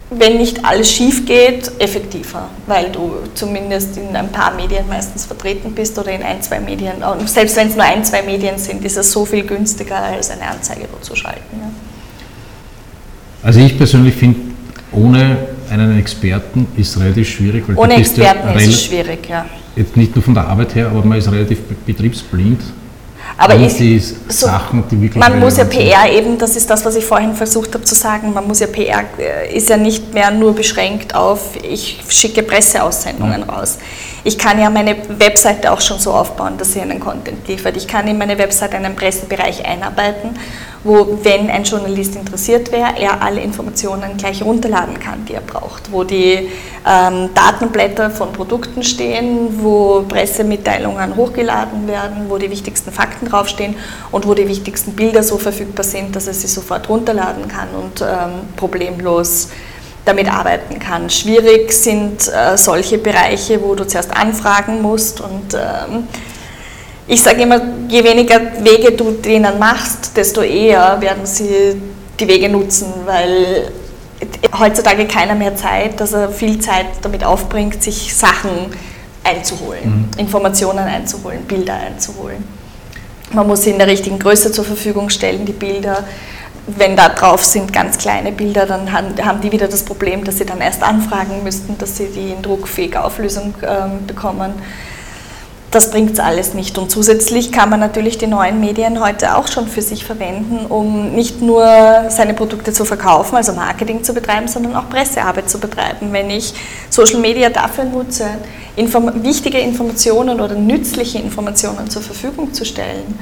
wenn 0.09 0.37
nicht 0.37 0.65
alles 0.65 0.91
schief 0.91 1.25
geht, 1.25 1.71
effektiver, 1.79 2.49
weil 2.67 2.91
du 2.91 3.13
zumindest 3.33 3.97
in 3.97 4.15
ein 4.15 4.29
paar 4.29 4.53
Medien 4.53 4.87
meistens 4.87 5.25
vertreten 5.25 5.73
bist 5.73 5.97
oder 5.97 6.11
in 6.11 6.21
ein, 6.21 6.41
zwei 6.41 6.59
Medien. 6.59 7.03
Und 7.03 7.27
selbst 7.27 7.55
wenn 7.55 7.69
es 7.69 7.75
nur 7.75 7.85
ein, 7.85 8.05
zwei 8.05 8.21
Medien 8.21 8.57
sind, 8.57 8.85
ist 8.85 8.97
es 8.97 9.11
so 9.11 9.25
viel 9.25 9.43
günstiger, 9.43 9.97
als 9.97 10.29
eine 10.29 10.43
Anzeige 10.43 10.87
zu 11.01 11.15
schalten. 11.15 11.59
Ja. 11.59 11.69
Also 13.41 13.59
ich 13.59 13.77
persönlich 13.77 14.15
finde, 14.15 14.54
ohne 14.95 15.37
einen 15.69 15.99
Experten 15.99 16.67
ist 16.77 16.95
es 16.95 17.01
relativ 17.01 17.29
schwierig. 17.29 17.63
ohne 17.75 17.95
Experten 17.95 18.47
ja 18.47 18.53
ist 18.53 18.67
es 18.67 18.83
schwierig, 18.85 19.27
ja. 19.29 19.45
Jetzt 19.75 19.97
nicht 19.97 20.15
nur 20.15 20.23
von 20.23 20.33
der 20.33 20.47
Arbeit 20.47 20.75
her, 20.75 20.87
aber 20.87 21.03
man 21.03 21.17
ist 21.17 21.29
relativ 21.31 21.59
betriebsblind. 21.85 22.61
Aber 23.37 23.55
ist, 23.55 23.79
die 23.79 23.99
so, 23.99 24.15
Sachen, 24.29 24.83
die 24.89 25.01
wirklich 25.01 25.21
man 25.21 25.39
muss 25.39 25.57
ja 25.57 25.65
PR 25.65 26.03
sind. 26.03 26.13
eben, 26.13 26.37
das 26.37 26.55
ist 26.55 26.69
das, 26.69 26.85
was 26.85 26.95
ich 26.95 27.03
vorhin 27.03 27.33
versucht 27.33 27.73
habe 27.73 27.83
zu 27.83 27.95
sagen, 27.95 28.33
man 28.33 28.47
muss 28.47 28.59
ja 28.59 28.67
PR 28.67 29.03
äh, 29.17 29.55
ist 29.55 29.69
ja 29.69 29.77
nicht 29.77 30.13
mehr 30.13 30.31
nur 30.31 30.55
beschränkt 30.55 31.13
auf, 31.13 31.55
ich 31.61 31.99
schicke 32.07 32.43
Presseaussendungen 32.43 33.41
ja. 33.41 33.53
raus. 33.53 33.77
Ich 34.27 34.39
kann 34.39 34.57
ja 34.57 34.71
meine 34.71 34.97
Webseite 35.19 35.71
auch 35.71 35.81
schon 35.81 35.99
so 35.99 36.11
aufbauen, 36.11 36.57
dass 36.57 36.73
sie 36.73 36.81
einen 36.81 36.99
Content 36.99 37.47
liefert. 37.47 37.77
Ich 37.77 37.87
kann 37.87 38.07
in 38.07 38.17
meine 38.17 38.39
Webseite 38.39 38.75
einen 38.75 38.95
Pressebereich 38.95 39.63
einarbeiten, 39.63 40.31
wo, 40.83 41.19
wenn 41.21 41.47
ein 41.51 41.63
Journalist 41.63 42.15
interessiert 42.15 42.71
wäre, 42.71 42.97
er 42.97 43.21
alle 43.21 43.41
Informationen 43.41 44.17
gleich 44.17 44.41
runterladen 44.41 44.99
kann, 44.99 45.25
die 45.25 45.35
er 45.35 45.41
braucht, 45.41 45.91
wo 45.91 46.03
die 46.03 46.49
ähm, 46.87 47.29
Datenblätter 47.35 48.09
von 48.09 48.33
Produkten 48.33 48.81
stehen, 48.81 49.61
wo 49.61 50.03
Pressemitteilungen 50.09 51.15
hochgeladen 51.15 51.87
werden, 51.87 52.25
wo 52.27 52.39
die 52.39 52.49
wichtigsten 52.49 52.91
Fakten 52.91 53.27
draufstehen 53.27 53.75
und 54.11 54.25
wo 54.25 54.33
die 54.33 54.47
wichtigsten 54.47 54.93
Bilder 54.93 55.21
so 55.21 55.37
verfügbar 55.37 55.83
sind, 55.83 56.15
dass 56.15 56.25
er 56.25 56.33
sie 56.33 56.47
sofort 56.47 56.89
runterladen 56.89 57.47
kann 57.47 57.67
und 57.79 58.01
ähm, 58.01 58.47
problemlos 58.55 59.49
damit 60.05 60.31
arbeiten 60.31 60.79
kann. 60.79 61.09
Schwierig 61.09 61.73
sind 61.73 62.27
äh, 62.27 62.57
solche 62.57 62.97
Bereiche, 62.99 63.61
wo 63.61 63.75
du 63.75 63.85
zuerst 63.85 64.15
anfragen 64.15 64.81
musst 64.81 65.19
und 65.19 65.53
ähm, 65.53 66.07
ich 67.07 67.21
sage 67.21 67.43
immer, 67.43 67.61
je 67.87 68.03
weniger 68.03 68.39
Wege 68.63 68.91
du 68.93 69.11
denen 69.11 69.59
machst, 69.59 70.15
desto 70.15 70.41
eher 70.41 70.99
werden 71.01 71.25
sie 71.25 71.79
die 72.19 72.27
Wege 72.27 72.49
nutzen, 72.49 72.87
weil 73.05 73.71
heutzutage 74.57 75.05
keiner 75.05 75.35
mehr 75.35 75.55
Zeit, 75.55 75.99
dass 75.99 76.13
er 76.13 76.29
viel 76.29 76.59
Zeit 76.59 76.87
damit 77.01 77.23
aufbringt, 77.23 77.83
sich 77.83 78.15
Sachen 78.15 78.71
einzuholen, 79.23 80.09
mhm. 80.13 80.19
Informationen 80.19 80.79
einzuholen, 80.79 81.43
Bilder 81.43 81.75
einzuholen. 81.75 82.43
Man 83.31 83.47
muss 83.47 83.63
sie 83.63 83.71
in 83.71 83.79
der 83.79 83.87
richtigen 83.87 84.19
Größe 84.19 84.51
zur 84.51 84.65
Verfügung 84.65 85.09
stellen, 85.09 85.45
die 85.45 85.51
Bilder 85.51 86.05
wenn 86.67 86.95
da 86.95 87.09
drauf 87.09 87.43
sind 87.43 87.71
ganz 87.71 87.97
kleine 87.97 88.31
Bilder, 88.31 88.65
dann 88.65 88.91
haben 88.91 89.41
die 89.41 89.51
wieder 89.51 89.67
das 89.67 89.83
Problem, 89.83 90.23
dass 90.23 90.37
sie 90.37 90.45
dann 90.45 90.61
erst 90.61 90.81
anfragen 90.81 91.43
müssten, 91.43 91.77
dass 91.77 91.97
sie 91.97 92.07
die 92.07 92.31
in 92.31 92.41
druckfähiger 92.41 93.05
Auflösung 93.05 93.53
ähm, 93.61 94.07
bekommen. 94.07 94.53
Das 95.69 95.91
bringt 95.91 96.11
es 96.11 96.19
alles 96.19 96.53
nicht. 96.53 96.77
Und 96.77 96.89
zusätzlich 96.89 97.51
kann 97.51 97.69
man 97.69 97.81
natürlich 97.81 98.17
die 98.17 98.27
neuen 98.27 98.61
Medien 98.61 99.03
heute 99.03 99.35
auch 99.35 99.47
schon 99.47 99.67
für 99.67 99.81
sich 99.81 100.05
verwenden, 100.05 100.65
um 100.67 101.13
nicht 101.13 101.41
nur 101.41 101.65
seine 102.07 102.33
Produkte 102.33 102.71
zu 102.71 102.85
verkaufen, 102.85 103.35
also 103.35 103.51
Marketing 103.51 104.03
zu 104.03 104.13
betreiben, 104.13 104.47
sondern 104.47 104.75
auch 104.75 104.89
Pressearbeit 104.89 105.49
zu 105.49 105.59
betreiben. 105.59 106.13
Wenn 106.13 106.29
ich 106.29 106.53
Social 106.89 107.19
Media 107.19 107.49
dafür 107.49 107.83
nutze, 107.83 108.25
inform 108.77 109.21
wichtige 109.21 109.59
Informationen 109.59 110.39
oder 110.39 110.55
nützliche 110.55 111.19
Informationen 111.19 111.89
zur 111.89 112.01
Verfügung 112.01 112.53
zu 112.53 112.63
stellen, 112.63 113.19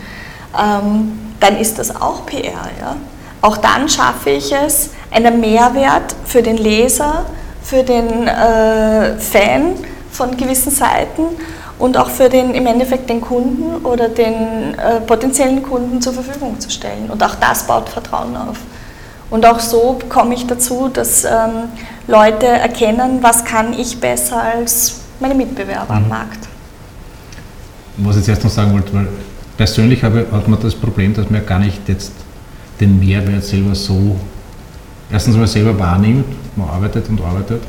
ähm, 0.55 1.33
dann 1.39 1.57
ist 1.57 1.79
das 1.79 1.95
auch 1.95 2.25
PR. 2.27 2.69
Ja? 2.79 2.95
Auch 3.43 3.57
dann 3.57 3.89
schaffe 3.89 4.29
ich 4.29 4.53
es, 4.53 4.91
einen 5.11 5.41
Mehrwert 5.41 6.15
für 6.23 6.41
den 6.41 6.55
Leser, 6.55 7.25
für 7.61 7.83
den 7.83 8.25
äh, 8.25 9.17
Fan 9.17 9.75
von 10.11 10.37
gewissen 10.37 10.71
Seiten 10.71 11.23
und 11.77 11.97
auch 11.97 12.09
für 12.09 12.29
den 12.29 12.53
im 12.55 12.65
Endeffekt 12.65 13.09
den 13.09 13.19
Kunden 13.19 13.85
oder 13.85 14.07
den 14.07 14.79
äh, 14.79 15.01
potenziellen 15.05 15.61
Kunden 15.61 16.01
zur 16.01 16.13
Verfügung 16.13 16.57
zu 16.57 16.69
stellen. 16.69 17.09
Und 17.09 17.21
auch 17.21 17.35
das 17.35 17.67
baut 17.67 17.89
Vertrauen 17.89 18.33
auf. 18.37 18.59
Und 19.29 19.45
auch 19.45 19.59
so 19.59 19.99
komme 20.07 20.35
ich 20.35 20.47
dazu, 20.47 20.87
dass 20.87 21.25
ähm, 21.25 21.67
Leute 22.07 22.47
erkennen, 22.47 23.19
was 23.21 23.43
kann 23.43 23.73
ich 23.73 23.99
besser 23.99 24.41
als 24.41 25.01
meine 25.19 25.35
Mitbewerber 25.35 25.95
mhm. 25.95 26.03
am 26.03 26.07
Markt. 26.07 26.47
Was 27.97 28.15
ich 28.15 28.25
jetzt 28.25 28.45
noch 28.45 28.51
sagen 28.51 28.71
wollte, 28.71 28.93
weil 28.93 29.07
persönlich 29.57 30.01
habe, 30.01 30.27
hat 30.31 30.47
man 30.47 30.61
das 30.61 30.73
Problem, 30.73 31.13
dass 31.13 31.29
man 31.29 31.45
gar 31.45 31.59
nicht 31.59 31.81
jetzt 31.89 32.22
den 32.83 32.99
Mehrwert 32.99 33.43
selber 33.43 33.75
so, 33.75 34.15
erstens 35.11 35.35
mal 35.35 35.47
selber 35.47 35.77
wahrnimmt, 35.79 36.25
man 36.55 36.69
arbeitet 36.69 37.09
und 37.09 37.21
arbeitet, 37.21 37.61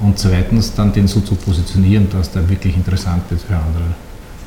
und 0.00 0.18
zweitens 0.18 0.74
dann 0.74 0.92
den 0.92 1.06
so 1.06 1.20
zu 1.20 1.34
positionieren, 1.34 2.08
dass 2.10 2.30
der 2.30 2.48
wirklich 2.48 2.74
interessant 2.74 3.22
ist 3.30 3.44
für 3.44 3.54
andere. 3.54 3.94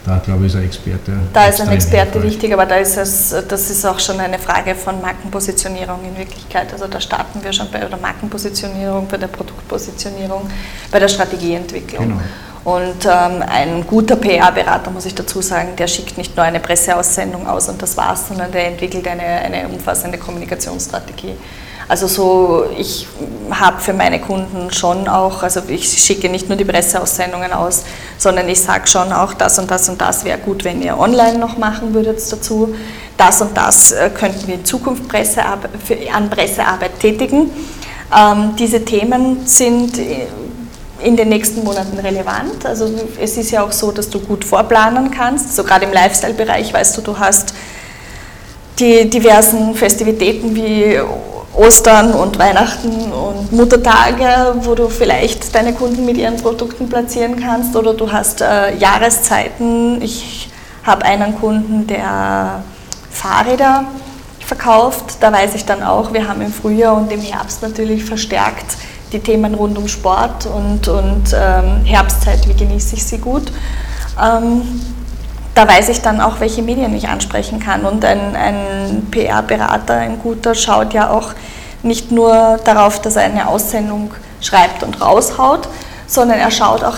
Da 0.06 0.18
glaube 0.18 0.46
ich 0.46 0.52
ist 0.52 0.58
ein 0.58 0.66
Experte. 0.66 1.14
Da 1.32 1.46
ist 1.48 1.62
ein 1.62 1.70
Experte 1.70 2.14
hilfreich. 2.14 2.34
wichtig, 2.34 2.54
aber 2.54 2.66
da 2.66 2.76
ist 2.76 2.98
es, 2.98 3.34
das 3.48 3.70
ist 3.70 3.86
auch 3.86 4.00
schon 4.00 4.20
eine 4.20 4.38
Frage 4.38 4.76
von 4.76 5.00
Markenpositionierung 5.00 6.00
in 6.04 6.18
Wirklichkeit. 6.18 6.74
Also 6.74 6.88
da 6.88 7.00
starten 7.00 7.42
wir 7.42 7.54
schon 7.54 7.68
bei 7.72 7.80
der 7.80 7.98
Markenpositionierung, 7.98 9.08
bei 9.08 9.18
der 9.18 9.28
Produktpositionierung, 9.28 10.50
bei 10.92 11.00
der 11.00 11.08
Strategieentwicklung. 11.08 12.08
Genau. 12.08 12.22
Und 12.64 13.06
ähm, 13.06 13.44
ein 13.46 13.86
guter 13.86 14.16
PR-Berater, 14.16 14.90
muss 14.90 15.06
ich 15.06 15.14
dazu 15.14 15.42
sagen, 15.42 15.76
der 15.78 15.88
schickt 15.88 16.18
nicht 16.18 16.36
nur 16.38 16.46
eine 16.46 16.62
Presseaussendung 16.62 17.46
aus 17.46 17.68
und 17.68 17.82
das 17.82 17.98
war's, 17.98 18.30
sondern 18.30 18.52
der 18.54 18.68
entwickelt 18.68 19.06
eine, 19.06 19.24
eine 19.24 19.68
umfassende 19.68 20.18
Kommunikationsstrategie. 20.18 21.36
Also 21.90 22.08
so, 22.08 22.66
ich 22.78 23.08
habe 23.52 23.82
für 23.82 23.92
meine 23.92 24.22
Kunden 24.22 24.72
schon 24.72 25.10
auch, 25.10 25.44
also 25.44 25.62
ich 25.68 25.90
schicke 25.90 26.30
nicht 26.30 26.48
nur 26.48 26.58
die 26.58 26.64
Presseaussendungen 26.64 27.52
aus, 27.52 27.84
sondern 28.18 28.48
ich 28.48 28.62
sage 28.62 28.88
schon 28.88 29.12
auch, 29.12 29.34
das 29.34 29.60
und 29.60 29.70
das 29.70 29.90
und 29.90 30.00
das 30.00 30.24
wäre 30.24 30.38
gut, 30.38 30.64
wenn 30.64 30.82
ihr 30.82 30.98
online 30.98 31.38
noch 31.38 31.58
machen 31.58 31.94
würdet 31.94 32.20
dazu. 32.32 32.74
Das 33.18 33.42
und 33.42 33.58
das 33.58 33.92
äh, 33.92 34.10
könnten 34.10 34.48
wir 34.48 34.56
in 34.56 34.66
Zukunft 34.66 35.08
Pressearbeit, 35.10 35.72
für, 35.86 35.98
an 36.14 36.30
Pressearbeit 36.30 37.00
tätigen. 37.00 37.52
Ähm, 38.18 38.56
diese 38.58 38.86
Themen 38.86 39.46
sind 39.46 39.98
äh, 40.00 40.28
in 41.04 41.16
den 41.16 41.30
nächsten 41.30 41.64
Monaten 41.64 41.98
relevant. 42.00 42.66
Also 42.66 42.90
es 43.20 43.38
ist 43.38 43.52
ja 43.52 43.64
auch 43.64 43.72
so, 43.72 43.92
dass 43.92 44.10
du 44.10 44.20
gut 44.20 44.46
vorplanen 44.46 45.12
kannst. 45.12 45.56
So 45.56 45.64
gerade 45.64 45.86
im 45.86 45.94
Lifestyle-Bereich 45.94 46.74
weißt 46.74 46.98
du, 46.98 47.02
du 47.02 47.20
hast 47.20 47.54
die 48.80 49.10
diversen 49.10 49.76
Festivitäten 49.76 50.56
wie 50.56 51.00
Ostern 51.56 52.14
und 52.14 52.40
Weihnachten 52.40 53.12
und 53.12 53.52
Muttertage, 53.52 54.56
wo 54.62 54.74
du 54.74 54.90
vielleicht 54.90 55.54
deine 55.54 55.74
Kunden 55.74 56.06
mit 56.06 56.18
ihren 56.18 56.38
Produkten 56.38 56.90
platzieren 56.90 57.40
kannst 57.40 57.76
oder 57.76 57.94
du 57.94 58.12
hast 58.12 58.42
äh, 58.42 58.76
Jahreszeiten. 58.76 60.02
Ich 60.02 60.50
habe 60.84 61.06
einen 61.06 61.40
Kunden, 61.40 61.86
der 61.86 62.64
Fahrräder 63.12 63.86
verkauft. 64.40 65.18
Da 65.20 65.32
weiß 65.32 65.54
ich 65.54 65.66
dann 65.66 65.84
auch, 65.84 66.12
wir 66.12 66.28
haben 66.28 66.42
im 66.42 66.52
Frühjahr 66.52 66.98
und 66.98 67.12
im 67.12 67.22
Herbst 67.22 67.62
natürlich 67.62 68.04
verstärkt 68.04 68.78
die 69.14 69.20
Themen 69.20 69.54
rund 69.54 69.78
um 69.78 69.88
Sport 69.88 70.48
und, 70.48 70.88
und 70.88 71.34
ähm, 71.34 71.86
Herbstzeit, 71.86 72.48
wie 72.48 72.54
genieße 72.54 72.96
ich 72.96 73.06
sie 73.06 73.20
gut. 73.20 73.52
Ähm, 74.22 74.82
da 75.56 75.68
weiß 75.68 75.90
ich 75.90 76.02
dann 76.02 76.20
auch, 76.20 76.40
welche 76.40 76.64
Medien 76.64 76.96
ich 76.96 77.08
ansprechen 77.08 77.60
kann. 77.60 77.86
Und 77.86 78.04
ein, 78.04 78.36
ein 78.36 79.08
PR-Berater, 79.12 79.94
ein 79.94 80.20
guter, 80.20 80.56
schaut 80.56 80.94
ja 80.94 81.12
auch 81.12 81.34
nicht 81.84 82.12
nur 82.12 82.60
darauf, 82.64 83.02
dass 83.02 83.16
er 83.16 83.24
eine 83.24 83.48
Aussendung 83.48 84.12
schreibt 84.42 84.84
und 84.84 85.00
raushaut, 85.00 85.68
sondern 86.08 86.40
er 86.40 86.50
schaut 86.50 86.84
auch, 86.84 86.98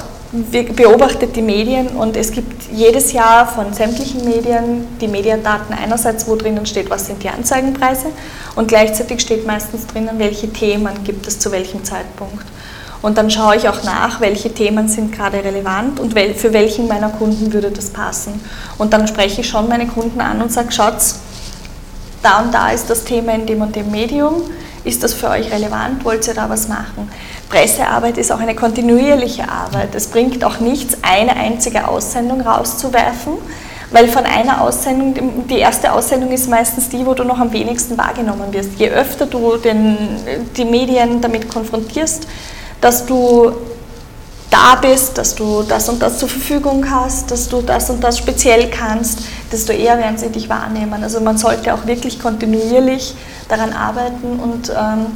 beobachtet 0.76 1.36
die 1.36 1.42
Medien 1.42 1.88
und 1.88 2.18
es 2.18 2.32
gibt 2.32 2.72
jedes 2.72 3.14
Jahr 3.14 3.48
von 3.48 3.74
sämtlichen 3.74 4.26
Medien 4.26 4.88
die 5.00 5.08
Mediendaten 5.08 5.74
einerseits, 5.74 6.28
wo 6.28 6.36
drinnen 6.36 6.66
steht, 6.66 6.90
was 6.90 7.08
sind 7.08 7.24
die 7.24 7.30
Anzeigenpreise 7.30 8.08
und 8.56 8.68
gleichzeitig 8.68 9.22
steht 9.22 9.46
meistens 9.46 9.88
drinnen, 9.88 10.18
welche 10.18 10.52
Themen 10.52 11.04
gibt 11.04 11.28
es 11.28 11.40
zu 11.40 11.52
welchem 11.52 11.84
Zeitpunkt. 11.84 12.46
Und 13.02 13.20
dann 13.20 13.30
schaue 13.30 13.56
ich 13.56 13.70
auch 13.70 13.84
nach, 13.84 14.20
welche 14.20 14.52
Themen 14.52 14.88
sind 14.88 15.12
gerade 15.12 15.44
relevant 15.44 16.00
und 16.00 16.14
für 16.14 16.54
welchen 16.54 16.88
meiner 16.88 17.10
Kunden 17.10 17.54
würde 17.54 17.70
das 17.70 17.92
passen. 17.92 18.42
Und 18.80 18.94
dann 18.94 19.08
spreche 19.08 19.42
ich 19.42 19.50
schon 19.50 19.70
meine 19.70 19.86
Kunden 19.86 20.20
an 20.22 20.42
und 20.42 20.52
sage, 20.52 20.72
schaut, 20.72 20.96
da 22.24 22.40
und 22.40 22.52
da 22.52 22.72
ist 22.72 22.90
das 22.90 23.04
Thema 23.04 23.34
in 23.34 23.46
dem 23.46 23.62
und 23.62 23.76
dem 23.76 23.92
Medium. 23.92 24.42
Ist 24.86 25.04
das 25.04 25.16
für 25.16 25.30
euch 25.30 25.52
relevant? 25.52 26.06
Wollt 26.06 26.28
ihr 26.28 26.36
da 26.36 26.48
was 26.48 26.68
machen? 26.68 27.10
Pressearbeit 27.50 28.20
ist 28.20 28.32
auch 28.32 28.40
eine 28.40 28.54
kontinuierliche 28.54 29.50
Arbeit. 29.50 29.96
Es 29.96 30.08
bringt 30.08 30.44
auch 30.44 30.60
nichts, 30.60 30.98
eine 31.02 31.36
einzige 31.36 31.88
Aussendung 31.88 32.42
rauszuwerfen, 32.42 33.34
weil 33.92 34.08
von 34.08 34.26
einer 34.26 34.62
Aussendung, 34.62 35.48
die 35.48 35.58
erste 35.58 35.92
Aussendung 35.92 36.32
ist 36.32 36.48
meistens 36.50 36.88
die, 36.90 37.04
wo 37.04 37.16
du 37.16 37.24
noch 37.24 37.40
am 37.40 37.52
wenigsten 37.52 37.98
wahrgenommen 37.98 38.54
wirst. 38.54 38.78
Je 38.78 38.90
öfter 38.90 39.26
du 39.26 39.58
den, 39.58 39.98
die 40.56 40.66
Medien 40.66 41.20
damit 41.20 41.50
konfrontierst, 41.50 42.28
dass 42.80 43.08
du 43.08 43.54
da 44.52 44.76
bist, 44.76 45.18
dass 45.18 45.34
du 45.34 45.64
das 45.64 45.90
und 45.90 46.00
das 46.02 46.20
zur 46.20 46.30
Verfügung 46.30 46.86
hast, 46.90 47.32
dass 47.32 47.50
du 47.50 47.62
das 47.62 47.90
und 47.90 48.04
das 48.04 48.20
speziell 48.20 48.70
kannst, 48.70 49.20
desto 49.56 49.72
eher 49.72 49.98
werden 49.98 50.18
sie 50.18 50.30
dich 50.30 50.50
wahrnehmen. 50.50 51.02
Also 51.02 51.22
man 51.22 51.38
sollte 51.38 51.74
auch 51.74 51.88
wirklich 51.88 52.20
kontinuierlich 52.20 53.16
daran 53.48 53.72
arbeiten 53.72 54.40
und 54.40 54.70
ähm, 54.70 55.08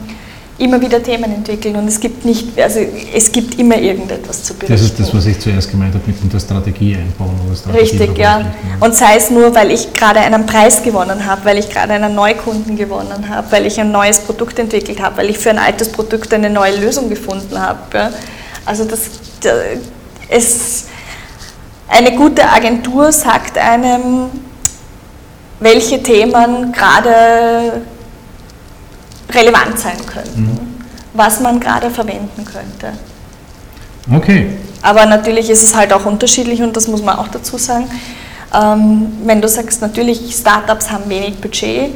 immer 0.57 0.79
wieder 0.81 1.01
Themen 1.01 1.31
entwickeln 1.33 1.75
und 1.77 1.87
es 1.87 1.99
gibt 1.99 2.25
nicht, 2.25 2.59
also 2.59 2.79
es 3.13 3.31
gibt 3.31 3.57
immer 3.59 3.77
irgendetwas 3.77 4.43
zu 4.43 4.53
berichten. 4.53 4.73
Das 4.73 4.81
ist 4.81 4.99
das, 4.99 5.13
was 5.13 5.25
ich 5.25 5.39
zuerst 5.39 5.71
gemeint 5.71 5.93
habe 5.93 6.03
mit 6.05 6.33
der 6.33 6.39
Strategie 6.39 6.95
einbauen 6.95 7.39
oder 7.45 7.55
Strategie 7.55 7.81
Richtig, 7.81 8.17
ja. 8.17 8.45
Und 8.79 8.93
sei 8.95 9.15
es 9.15 9.29
nur, 9.29 9.55
weil 9.55 9.71
ich 9.71 9.93
gerade 9.93 10.19
einen 10.19 10.45
Preis 10.45 10.83
gewonnen 10.83 11.25
habe, 11.25 11.45
weil 11.45 11.57
ich 11.57 11.69
gerade 11.69 11.93
einen 11.93 12.13
Neukunden 12.13 12.75
gewonnen 12.75 13.29
habe, 13.29 13.47
weil 13.51 13.65
ich 13.65 13.79
ein 13.79 13.91
neues 13.91 14.19
Produkt 14.19 14.59
entwickelt 14.59 15.01
habe, 15.01 15.17
weil 15.17 15.29
ich 15.29 15.37
für 15.37 15.49
ein 15.49 15.59
altes 15.59 15.89
Produkt 15.91 16.33
eine 16.33 16.49
neue 16.49 16.75
Lösung 16.77 17.09
gefunden 17.09 17.59
habe. 17.59 17.79
Ja. 17.93 18.11
Also 18.65 18.83
das, 18.83 18.99
es, 20.29 20.85
eine 21.89 22.15
gute 22.15 22.47
Agentur 22.47 23.11
sagt 23.11 23.57
einem, 23.57 24.29
welche 25.59 26.01
Themen 26.01 26.71
gerade 26.71 27.81
relevant 29.31 29.77
sein 29.77 29.97
könnten, 30.05 30.41
mhm. 30.41 30.59
was 31.13 31.39
man 31.39 31.59
gerade 31.59 31.89
verwenden 31.89 32.45
könnte. 32.45 32.93
Okay. 34.11 34.57
Aber 34.81 35.05
natürlich 35.05 35.49
ist 35.49 35.63
es 35.63 35.75
halt 35.75 35.91
auch 35.91 36.05
unterschiedlich 36.05 36.61
und 36.61 36.75
das 36.75 36.87
muss 36.87 37.03
man 37.03 37.17
auch 37.17 37.27
dazu 37.27 37.57
sagen. 37.57 37.89
Ähm, 38.53 39.11
wenn 39.25 39.41
du 39.41 39.47
sagst, 39.47 39.81
natürlich 39.81 40.33
Startups 40.33 40.89
haben 40.89 41.09
wenig 41.09 41.39
Budget, 41.39 41.91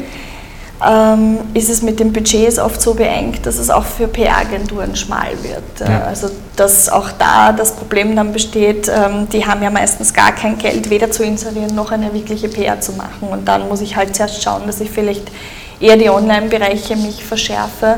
ähm, 0.88 1.40
ist 1.54 1.70
es 1.70 1.82
mit 1.82 2.00
den 2.00 2.12
Budgets 2.14 2.60
oft 2.60 2.82
so 2.82 2.94
beengt, 2.94 3.46
dass 3.46 3.58
es 3.58 3.70
auch 3.70 3.86
für 3.86 4.08
PR-Agenturen 4.08 4.96
schmal 4.96 5.32
wird. 5.42 5.88
Ja. 5.88 6.04
Also 6.06 6.30
dass 6.56 6.90
auch 6.90 7.10
da 7.18 7.52
das 7.52 7.76
Problem 7.76 8.16
dann 8.16 8.34
besteht, 8.34 8.90
ähm, 8.90 9.28
die 9.30 9.46
haben 9.46 9.64
ja 9.64 9.70
meistens 9.70 10.14
gar 10.14 10.32
kein 10.32 10.58
Geld, 10.58 10.90
weder 10.90 11.10
zu 11.12 11.24
inserieren 11.24 11.74
noch 11.76 11.92
eine 11.92 12.14
wirkliche 12.14 12.50
PR 12.50 12.80
zu 12.80 12.94
machen. 12.94 13.30
Und 13.30 13.48
dann 13.48 13.68
muss 13.68 13.82
ich 13.82 13.96
halt 13.96 14.16
zuerst 14.16 14.44
schauen, 14.44 14.64
dass 14.68 14.80
ich 14.82 14.92
vielleicht 14.92 15.32
eher 15.80 15.98
die 15.98 16.10
Online-Bereiche 16.10 16.96
mich 16.96 17.24
verschärfe 17.24 17.98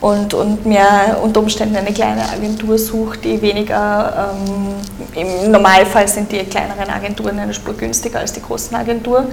und, 0.00 0.32
und 0.32 0.64
mir 0.64 1.18
unter 1.22 1.40
Umständen 1.40 1.76
eine 1.76 1.92
kleine 1.92 2.22
Agentur 2.28 2.78
suche, 2.78 3.18
die 3.18 3.42
weniger, 3.42 4.32
ähm, 4.32 5.42
im 5.44 5.50
Normalfall 5.50 6.08
sind 6.08 6.32
die 6.32 6.38
kleineren 6.38 6.88
Agenturen 6.88 7.38
eine 7.38 7.52
Spur 7.52 7.74
günstiger 7.74 8.20
als 8.20 8.32
die 8.32 8.40
großen 8.40 8.74
Agenturen. 8.74 9.26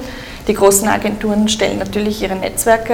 Die 0.48 0.54
großen 0.54 0.88
Agenturen 0.90 1.48
stellen 1.48 1.80
natürlich 1.80 2.22
ihre 2.22 2.36
Netzwerke 2.36 2.94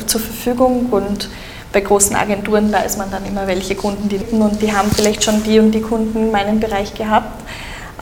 äh, 0.00 0.06
zur 0.06 0.20
Verfügung 0.20 0.86
und 0.90 1.28
bei 1.72 1.80
großen 1.80 2.14
Agenturen 2.14 2.72
weiß 2.72 2.96
man 2.96 3.10
dann 3.10 3.24
immer, 3.26 3.46
welche 3.46 3.74
Kunden 3.74 4.08
die 4.08 4.18
und 4.18 4.60
die 4.62 4.72
haben 4.72 4.90
vielleicht 4.90 5.24
schon 5.24 5.42
die 5.42 5.58
und 5.58 5.72
die 5.72 5.80
Kunden 5.80 6.18
in 6.18 6.30
meinem 6.30 6.60
Bereich 6.60 6.94
gehabt. 6.94 7.42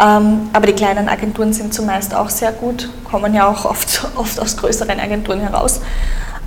Ähm, 0.00 0.50
aber 0.52 0.66
die 0.66 0.74
kleinen 0.74 1.08
Agenturen 1.08 1.52
sind 1.52 1.74
zumeist 1.74 2.14
auch 2.14 2.28
sehr 2.30 2.52
gut, 2.52 2.88
kommen 3.04 3.34
ja 3.34 3.48
auch 3.48 3.64
oft, 3.64 4.06
oft 4.16 4.38
aus 4.38 4.56
größeren 4.56 5.00
Agenturen 5.00 5.40
heraus. 5.40 5.80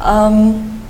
Ähm, 0.08 0.81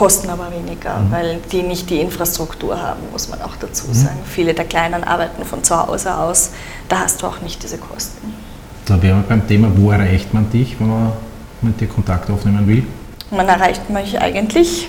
kosten 0.00 0.30
aber 0.30 0.50
weniger, 0.50 0.98
mhm. 0.98 1.12
weil 1.12 1.38
die 1.52 1.62
nicht 1.62 1.90
die 1.90 2.00
Infrastruktur 2.00 2.80
haben, 2.80 3.00
muss 3.12 3.28
man 3.28 3.42
auch 3.42 3.56
dazu 3.60 3.86
mhm. 3.86 3.92
sagen. 3.92 4.18
Viele 4.24 4.54
der 4.54 4.64
Kleinen 4.64 5.04
arbeiten 5.04 5.44
von 5.44 5.62
zu 5.62 5.76
Hause 5.76 6.16
aus, 6.16 6.52
da 6.88 7.00
hast 7.00 7.20
du 7.20 7.26
auch 7.26 7.42
nicht 7.42 7.62
diese 7.62 7.76
Kosten. 7.76 8.32
Da 8.86 9.02
wären 9.02 9.18
wir 9.18 9.24
beim 9.28 9.46
Thema, 9.46 9.70
wo 9.76 9.90
erreicht 9.90 10.32
man 10.32 10.50
dich, 10.50 10.80
wenn 10.80 10.88
man 10.88 11.12
mit 11.60 11.78
dir 11.78 11.86
Kontakt 11.86 12.30
aufnehmen 12.30 12.66
will? 12.66 12.82
Man 13.30 13.46
erreicht 13.46 13.90
mich 13.90 14.18
eigentlich 14.18 14.88